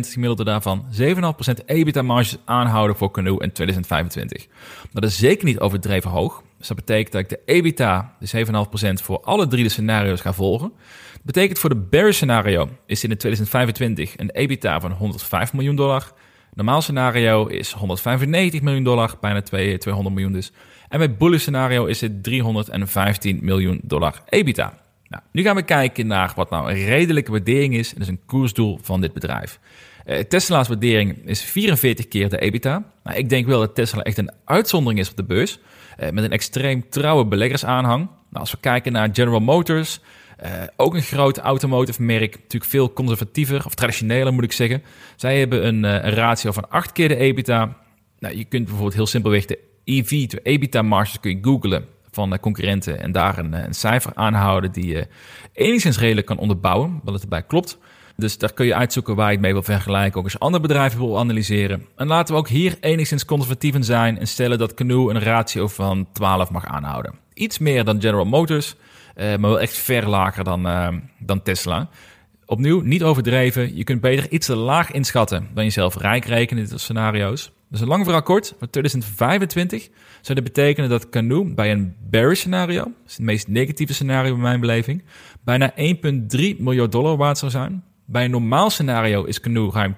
[0.00, 4.46] gemiddelde daarvan, 7,5% EBITDA marges aanhouden voor Canoe in 2025.
[4.92, 6.42] Dat is zeker niet overdreven hoog.
[6.58, 10.32] Dus dat betekent dat ik de EBITDA, de 7,5% voor alle drie de scenario's ga
[10.32, 10.72] volgen.
[11.12, 16.12] Dat betekent voor de bear scenario is in 2025 een EBITDA van 105 miljoen dollar.
[16.54, 20.52] Normaal scenario is 195 miljoen dollar, bijna 200 miljoen dus.
[20.88, 24.78] En bij bullish scenario is het 315 miljoen dollar EBITDA.
[25.08, 27.88] Nou, nu gaan we kijken naar wat nou een redelijke waardering is.
[27.88, 29.58] En dat is een koersdoel van dit bedrijf.
[30.06, 32.84] Uh, Tesla's waardering is 44 keer de EBITDA.
[33.04, 35.58] Nou, ik denk wel dat Tesla echt een uitzondering is op de beurs.
[36.00, 37.98] Uh, met een extreem trouwe beleggersaanhang.
[38.04, 40.00] Nou, als we kijken naar General Motors,
[40.44, 44.82] uh, ook een groot automotive merk, natuurlijk veel conservatiever of traditioneler moet ik zeggen.
[45.16, 47.76] Zij hebben een, een ratio van 8 keer de EBITDA.
[48.18, 52.38] Nou, je kunt bijvoorbeeld heel simpelweg de EV to EBITDA marges kun je googlen van
[52.40, 55.06] concurrenten en daar een, een cijfer aanhouden die je
[55.52, 57.78] enigszins redelijk kan onderbouwen, wat het erbij klopt.
[58.16, 60.98] Dus daar kun je uitzoeken waar je het mee wil vergelijken, ook als andere bedrijven
[60.98, 61.86] wil analyseren.
[61.96, 65.68] En laten we ook hier enigszins conservatief in zijn en stellen dat Canoe een ratio
[65.68, 67.14] van 12 mag aanhouden.
[67.34, 68.80] Iets meer dan General Motors, eh,
[69.16, 70.88] maar wel echt ver lager dan, uh,
[71.18, 71.88] dan Tesla.
[72.46, 73.76] Opnieuw, niet overdreven.
[73.76, 77.52] Je kunt beter iets te laag inschatten dan jezelf rijk rekenen in dit scenario's.
[77.68, 79.88] Dus een lang verhaal kort, voor 2025
[80.20, 84.34] zou dit betekenen dat Canoe bij een bearish scenario, dat is het meest negatieve scenario
[84.34, 85.04] in mijn beleving,
[85.44, 87.84] bijna 1,3 miljard dollar waard zou zijn.
[88.04, 89.96] Bij een normaal scenario is Canoe ruim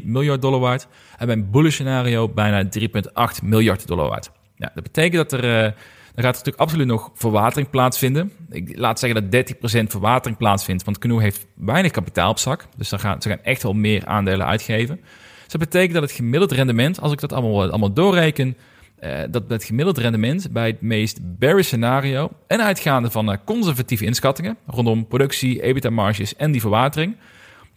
[0.00, 0.86] 2,3 miljard dollar waard.
[1.18, 4.30] En bij een bullish scenario bijna 3,8 miljard dollar waard.
[4.56, 5.72] Ja, dat betekent dat er, uh,
[6.20, 8.32] er gaat natuurlijk absoluut nog verwatering plaatsvinden.
[8.50, 12.66] Ik laat zeggen dat 30% verwatering plaatsvindt, want Canoe heeft weinig kapitaal op zak.
[12.76, 15.00] Dus dan gaan, ze gaan echt wel meer aandelen uitgeven.
[15.42, 18.56] Dus dat betekent dat het gemiddeld rendement, als ik dat allemaal, allemaal doorreken,
[19.00, 24.04] uh, dat het gemiddeld rendement bij het meest bearish scenario en uitgaande van uh, conservatieve
[24.04, 27.16] inschattingen rondom productie, EBITDA-marges en die verwatering,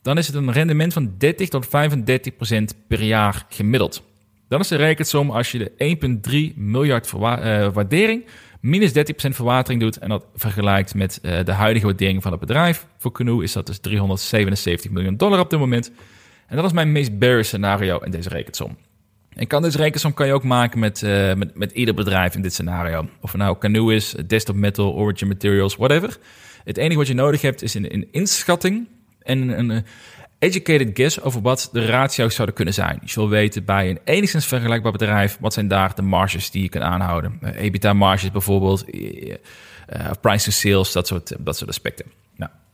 [0.02, 4.13] dan is het een rendement van 30 tot 35 procent per jaar gemiddeld.
[4.54, 7.20] Dan is de rekensom als je de 1,3 miljard uh,
[7.74, 8.26] waardering
[8.60, 12.88] minus 30% verwatering doet en dat vergelijkt met de huidige waardering van het bedrijf.
[12.98, 15.92] Voor Canoe is dat dus 377 miljoen dollar op dit moment.
[16.48, 18.78] En dat is mijn meest bearish scenario in deze rekensom.
[19.30, 22.42] En kan deze rekensom kan je ook maken met, uh, met, met ieder bedrijf in
[22.42, 23.08] dit scenario.
[23.22, 26.18] Of het nou Canoe is, Desktop Metal, Origin Materials, whatever.
[26.64, 28.88] Het enige wat je nodig hebt is een, een inschatting
[29.20, 29.86] en een
[30.44, 33.00] educated guess over wat de ratio's zouden kunnen zijn.
[33.02, 36.70] Je zult weten bij een enigszins vergelijkbaar bedrijf, wat zijn daar de marges die je
[36.70, 37.40] kan aanhouden.
[37.44, 39.36] Uh, EBITDA marges bijvoorbeeld, uh,
[40.22, 42.06] price to sales, dat soort, dat soort aspecten.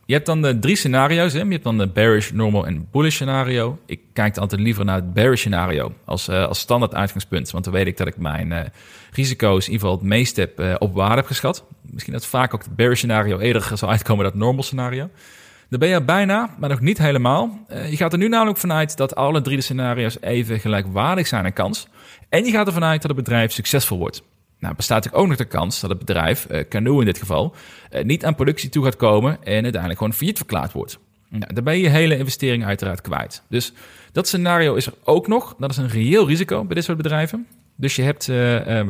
[0.06, 1.32] Je hebt dan de drie scenario's.
[1.32, 1.40] Hè?
[1.40, 3.78] Je hebt dan de bearish, normal en bullish scenario.
[3.86, 7.50] Ik kijk altijd liever naar het bearish scenario als, als standaard uitgangspunt.
[7.50, 8.72] Want dan weet ik dat ik mijn
[9.12, 11.64] risico's in ieder geval het meest heb op waarde heb geschat.
[11.82, 15.10] Misschien dat vaak ook het bearish scenario eerder zal uitkomen dan het normal scenario.
[15.70, 17.66] Dan ben je bijna, maar nog niet helemaal.
[17.68, 21.52] je gaat er nu namelijk vanuit dat alle drie de scenario's even gelijkwaardig zijn aan
[21.52, 21.86] kans.
[22.28, 24.22] En je gaat ervan uit dat het bedrijf succesvol wordt.
[24.58, 27.54] Nou, bestaat ook nog de kans dat het bedrijf, uh, Canoe in dit geval,
[27.92, 30.98] uh, niet aan productie toe gaat komen en uiteindelijk gewoon failliet verklaard wordt.
[31.28, 33.42] Nou, dan ben je je hele investering uiteraard kwijt.
[33.48, 33.72] Dus
[34.12, 35.54] dat scenario is er ook nog.
[35.58, 37.46] Dat is een reëel risico bij dit soort bedrijven.
[37.76, 38.24] Dus je hebt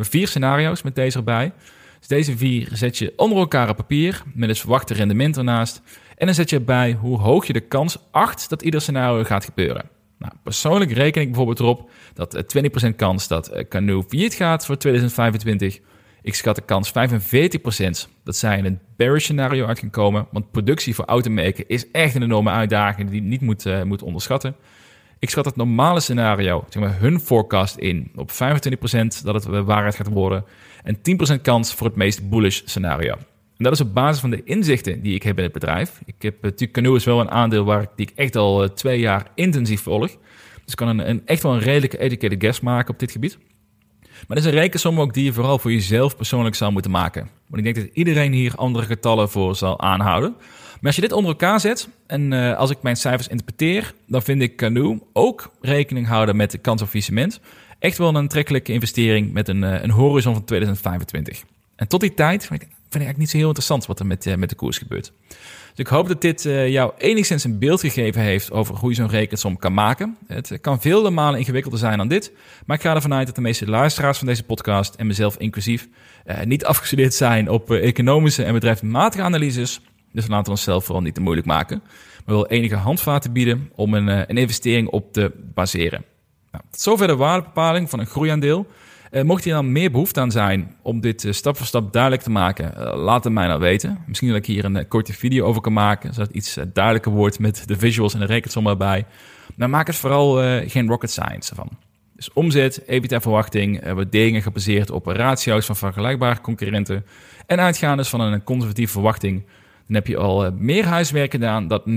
[0.01, 1.53] vier scenario's met deze erbij.
[1.99, 5.83] Dus deze vier zet je onder elkaar op papier met het verwachte rendement ernaast.
[6.21, 9.45] En dan zet je erbij hoe hoog je de kans acht dat ieder scenario gaat
[9.45, 9.89] gebeuren.
[10.18, 12.45] Nou, persoonlijk reken ik bijvoorbeeld erop dat
[12.87, 15.79] 20% kans dat Canoe failliet gaat voor 2025
[16.23, 16.93] Ik schat de kans 45%
[18.25, 20.27] dat zij in een bearish scenario uit gaan komen.
[20.31, 24.03] Want productie voor automerken is echt een enorme uitdaging die je niet moet, uh, moet
[24.03, 24.57] onderschatten.
[25.18, 28.35] Ik schat het normale scenario, zeg maar hun forecast in, op 25%
[29.23, 30.45] dat het waarheid gaat worden.
[30.83, 30.97] En
[31.39, 33.16] 10% kans voor het meest bullish scenario.
[33.61, 36.00] En dat is op basis van de inzichten die ik heb in het bedrijf.
[36.04, 38.68] Ik heb natuurlijk Canoe is wel een aandeel waar ik, die ik echt al uh,
[38.68, 40.08] twee jaar intensief volg.
[40.64, 43.38] Dus ik kan een, een, echt wel een redelijke educated guess maken op dit gebied.
[44.02, 47.28] Maar er is een rekensom ook die je vooral voor jezelf persoonlijk zou moeten maken.
[47.46, 50.34] Want ik denk dat iedereen hier andere getallen voor zal aanhouden.
[50.38, 54.22] Maar als je dit onder elkaar zet en uh, als ik mijn cijfers interpreteer, dan
[54.22, 57.40] vind ik Canoe ook rekening houden met de kans op faillissement.
[57.78, 61.42] Echt wel een aantrekkelijke investering met een, een horizon van 2025.
[61.76, 62.46] En tot die tijd
[62.91, 65.12] vind ik, eigenlijk niet zo heel interessant wat er met, uh, met de koers gebeurt.
[65.70, 68.97] Dus ik hoop dat dit uh, jou enigszins een beeld gegeven heeft over hoe je
[68.97, 70.16] zo'n rekensom kan maken.
[70.26, 72.32] Het kan vele malen ingewikkelder zijn dan dit,
[72.66, 75.88] maar ik ga ervan uit dat de meeste luisteraars van deze podcast en mezelf inclusief
[76.26, 79.80] uh, niet afgestudeerd zijn op economische en bedrijfsmatige analyses.
[80.12, 81.82] Dus laten we onszelf vooral niet te moeilijk maken,
[82.24, 86.05] maar wel enige handvaten bieden om een, een investering op te baseren.
[86.53, 88.66] Nou, tot zover de waardebepaling van een groeiaandeel.
[89.11, 92.22] Uh, mocht je dan meer behoefte aan zijn om dit uh, stap voor stap duidelijk
[92.22, 93.98] te maken, uh, laat het mij dan weten.
[94.06, 97.62] Misschien dat ik hier een korte video over kan maken, zodat iets duidelijker wordt met
[97.66, 99.04] de visuals en de rekensom erbij.
[99.56, 100.34] Maar maak het vooral
[100.68, 101.68] geen rocket science ervan.
[102.16, 107.06] Dus omzet, EBITDA-verwachting, waarderingen gebaseerd op ratio's van vergelijkbare concurrenten
[107.46, 109.44] en uitgaande van een conservatieve verwachting
[109.91, 111.93] dan heb je al uh, meer huiswerk gedaan dat 99%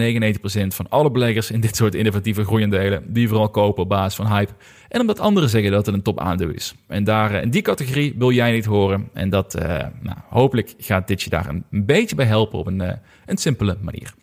[0.68, 4.52] van alle beleggers in dit soort innovatieve groeiendelen, die vooral kopen op basis van hype.
[4.90, 6.76] En omdat anderen zeggen dat het een top aandeel is.
[6.88, 9.10] En daar, uh, in die categorie wil jij niet horen.
[9.14, 9.64] En dat, uh,
[10.02, 12.82] nou, hopelijk gaat dit je daar een, een beetje bij helpen op een,
[13.26, 14.14] een simpele manier.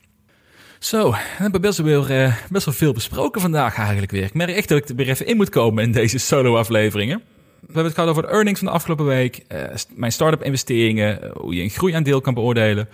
[0.79, 4.25] Zo, we hebben best wel, weer, best wel veel besproken vandaag eigenlijk weer.
[4.25, 7.23] Ik merk echt dat ik er weer even in moet komen in deze solo-afleveringen.
[7.61, 9.45] We hebben het gehad over de earnings van de afgelopen week,
[9.95, 12.89] mijn start-up investeringen, hoe je een groeiaandeel kan beoordelen.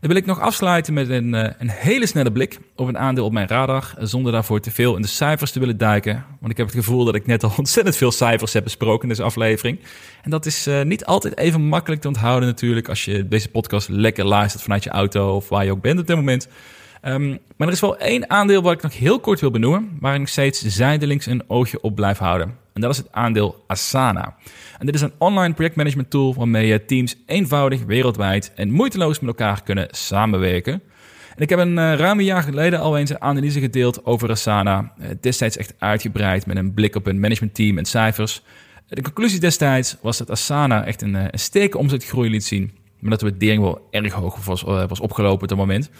[0.00, 3.24] Dan wil ik nog afsluiten met een, uh, een hele snelle blik op een aandeel
[3.24, 6.24] op mijn radar, zonder daarvoor te veel in de cijfers te willen duiken.
[6.40, 9.08] Want ik heb het gevoel dat ik net al ontzettend veel cijfers heb besproken in
[9.08, 9.78] deze aflevering.
[10.22, 13.88] En dat is uh, niet altijd even makkelijk te onthouden natuurlijk als je deze podcast
[13.88, 16.48] lekker luistert vanuit je auto of waar je ook bent op dit moment.
[17.02, 20.20] Um, maar er is wel één aandeel wat ik nog heel kort wil benoemen, waar
[20.20, 22.65] ik steeds zijdelings een oogje op blijf houden.
[22.76, 24.36] En dat is het aandeel Asana.
[24.78, 29.28] En dit is een online projectmanagement tool waarmee je teams eenvoudig wereldwijd en moeiteloos met
[29.28, 30.72] elkaar kunnen samenwerken.
[31.36, 34.30] En ik heb een uh, ruim een jaar geleden al eens een analyse gedeeld over
[34.30, 34.92] Asana.
[35.00, 38.42] Uh, destijds echt uitgebreid met een blik op een managementteam en cijfers.
[38.88, 42.72] De conclusie destijds was dat Asana echt een, een sterke omzetgroei liet zien.
[42.98, 45.90] Maar dat de waardering wel erg hoog was, was opgelopen op dat moment.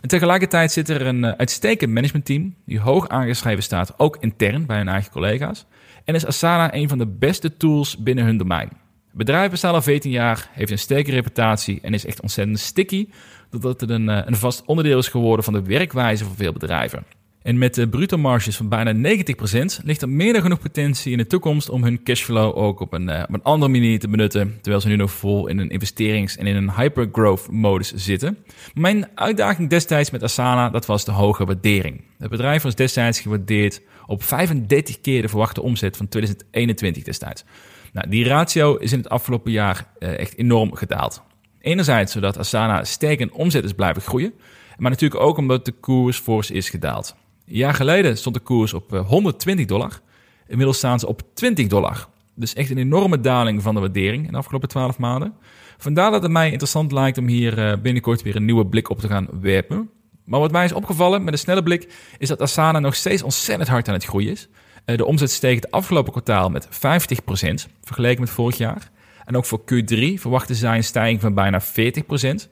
[0.00, 4.88] En tegelijkertijd zit er een uitstekend managementteam die hoog aangeschreven staat, ook intern bij hun
[4.88, 5.66] eigen collega's.
[6.06, 8.68] En is Asana een van de beste tools binnen hun domein.
[8.68, 13.08] Het bedrijf bestaat al 14 jaar, heeft een sterke reputatie en is echt ontzettend sticky,
[13.50, 17.04] doordat het een, een vast onderdeel is geworden van de werkwijze van veel bedrijven.
[17.46, 21.18] En met de bruto marges van bijna 90% ligt er meer dan genoeg potentie in
[21.18, 24.58] de toekomst om hun cashflow ook op een, uh, op een andere manier te benutten,
[24.60, 28.38] terwijl ze nu nog vol in een investerings- en in een hypergrowth modus zitten.
[28.74, 32.02] Mijn uitdaging destijds met Asana, dat was de hoge waardering.
[32.18, 37.44] Het bedrijf was destijds gewaardeerd op 35 keer de verwachte omzet van 2021 destijds.
[37.92, 41.22] Nou, die ratio is in het afgelopen jaar uh, echt enorm gedaald.
[41.60, 44.32] Enerzijds zodat Asana sterk in omzet is blijven groeien,
[44.78, 47.16] maar natuurlijk ook omdat de koers fors is gedaald.
[47.46, 50.00] Een jaar geleden stond de koers op 120 eh, dollar.
[50.46, 52.08] Inmiddels staan ze op 20 dollar.
[52.34, 55.34] Dus echt een enorme daling van de waardering in de afgelopen 12 maanden.
[55.78, 59.00] Vandaar dat het mij interessant lijkt om hier eh, binnenkort weer een nieuwe blik op
[59.00, 59.90] te gaan werpen.
[60.24, 63.68] Maar wat mij is opgevallen met een snelle blik is dat Asana nog steeds ontzettend
[63.68, 64.48] hard aan het groeien is.
[64.84, 68.90] Eh, de omzet steeg het afgelopen kwartaal met 50% vergeleken met vorig jaar.
[69.24, 72.48] En ook voor Q3 verwachten zij een stijging van bijna 40%.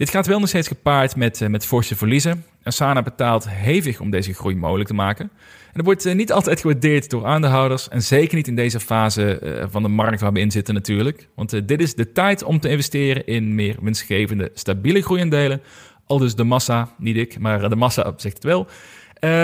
[0.00, 2.44] Dit gaat wel nog steeds gepaard met, met forse verliezen.
[2.62, 5.30] Asana betaalt hevig om deze groei mogelijk te maken.
[5.66, 7.88] En dat wordt niet altijd gewaardeerd door aandeelhouders.
[7.88, 11.28] En zeker niet in deze fase van de markt waar we in zitten natuurlijk.
[11.34, 15.62] Want dit is de tijd om te investeren in meer winstgevende, stabiele groeiendelen.
[16.06, 18.66] Al dus de massa, niet ik, maar de massa zegt het wel.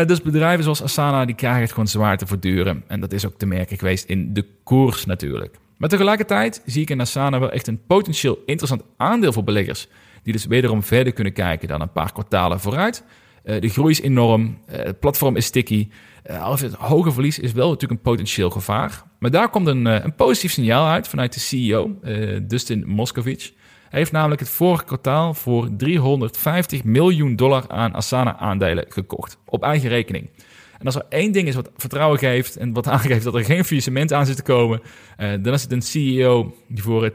[0.06, 2.84] Dus bedrijven zoals Asana, die krijgen het gewoon zwaar te verduren.
[2.86, 5.56] En dat is ook te merken geweest in de koers natuurlijk.
[5.76, 9.88] Maar tegelijkertijd zie ik in Asana wel echt een potentieel interessant aandeel voor beleggers
[10.26, 13.04] die dus wederom verder kunnen kijken dan een paar kwartalen vooruit.
[13.44, 15.88] Uh, de groei is enorm, uh, het platform is sticky.
[16.30, 19.02] Uh, het hoge verlies is wel natuurlijk een potentieel gevaar.
[19.18, 21.98] Maar daar komt een, een positief signaal uit vanuit de CEO,
[22.42, 23.52] Dustin Moskovich.
[23.88, 29.88] Hij heeft namelijk het vorige kwartaal voor 350 miljoen dollar aan Asana-aandelen gekocht, op eigen
[29.88, 30.30] rekening.
[30.78, 33.64] En als er één ding is wat vertrouwen geeft en wat aangeeft dat er geen
[33.64, 34.80] faillissement aan zit te komen,
[35.18, 37.14] uh, dan is het een CEO die voor 10%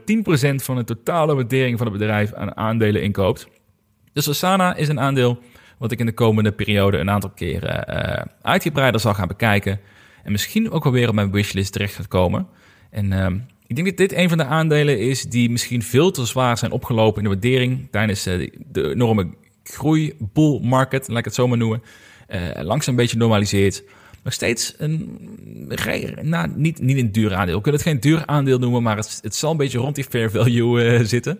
[0.54, 3.48] van de totale waardering van het bedrijf aan aandelen inkoopt.
[4.12, 5.38] Dus Asana is een aandeel
[5.78, 9.80] wat ik in de komende periode een aantal keren uh, uitgebreider zal gaan bekijken.
[10.24, 12.46] En misschien ook wel weer op mijn wishlist terecht gaat komen.
[12.90, 13.26] En uh,
[13.66, 16.72] ik denk dat dit een van de aandelen is die misschien veel te zwaar zijn
[16.72, 19.28] opgelopen in de waardering tijdens de enorme
[19.64, 21.82] groei bull market, laat ik het zo maar noemen.
[22.62, 23.82] Langzaam een beetje normaliseert.
[24.22, 25.18] Nog steeds een,
[26.22, 27.56] nou, niet, niet een duur aandeel.
[27.56, 30.04] We kunnen het geen duur aandeel noemen, maar het, het zal een beetje rond die
[30.04, 31.38] fair value zitten.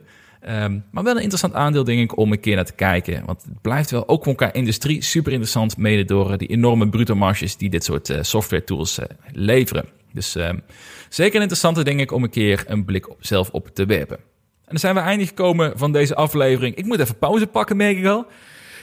[0.49, 3.23] Um, maar wel een interessant aandeel, denk ik, om een keer naar te kijken.
[3.27, 6.89] Want het blijft wel ook van qua industrie super interessant, mede door uh, die enorme
[6.89, 8.99] bruto marges die dit soort software tools
[9.33, 9.85] leveren.
[10.13, 10.63] Dus um,
[11.09, 14.17] zeker een interessante, denk ik, om een keer een blik op, zelf op te werpen.
[14.17, 16.75] En dan zijn we eindelijk gekomen van deze aflevering.
[16.75, 18.27] Ik moet even pauze pakken, merk ik al.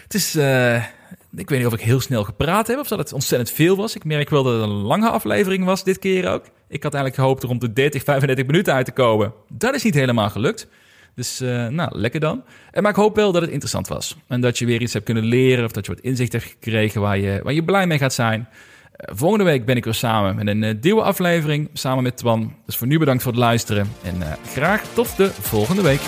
[0.03, 0.37] Het is,
[1.35, 3.95] ik weet niet of ik heel snel gepraat heb of dat het ontzettend veel was.
[3.95, 6.43] Ik merk wel dat het een lange aflevering was dit keer ook.
[6.67, 9.33] Ik had eigenlijk gehoopt rond de 30, 35 minuten uit te komen.
[9.47, 10.67] Dat is niet helemaal gelukt.
[11.15, 12.43] Dus uh, nou, lekker dan.
[12.71, 14.17] En, maar ik hoop wel dat het interessant was.
[14.27, 17.01] En dat je weer iets hebt kunnen leren of dat je wat inzicht hebt gekregen
[17.01, 18.39] waar je, waar je blij mee gaat zijn.
[18.39, 22.55] Uh, volgende week ben ik weer samen met een uh, nieuwe aflevering, samen met Twan.
[22.65, 26.01] Dus voor nu bedankt voor het luisteren en graag tot de volgende week.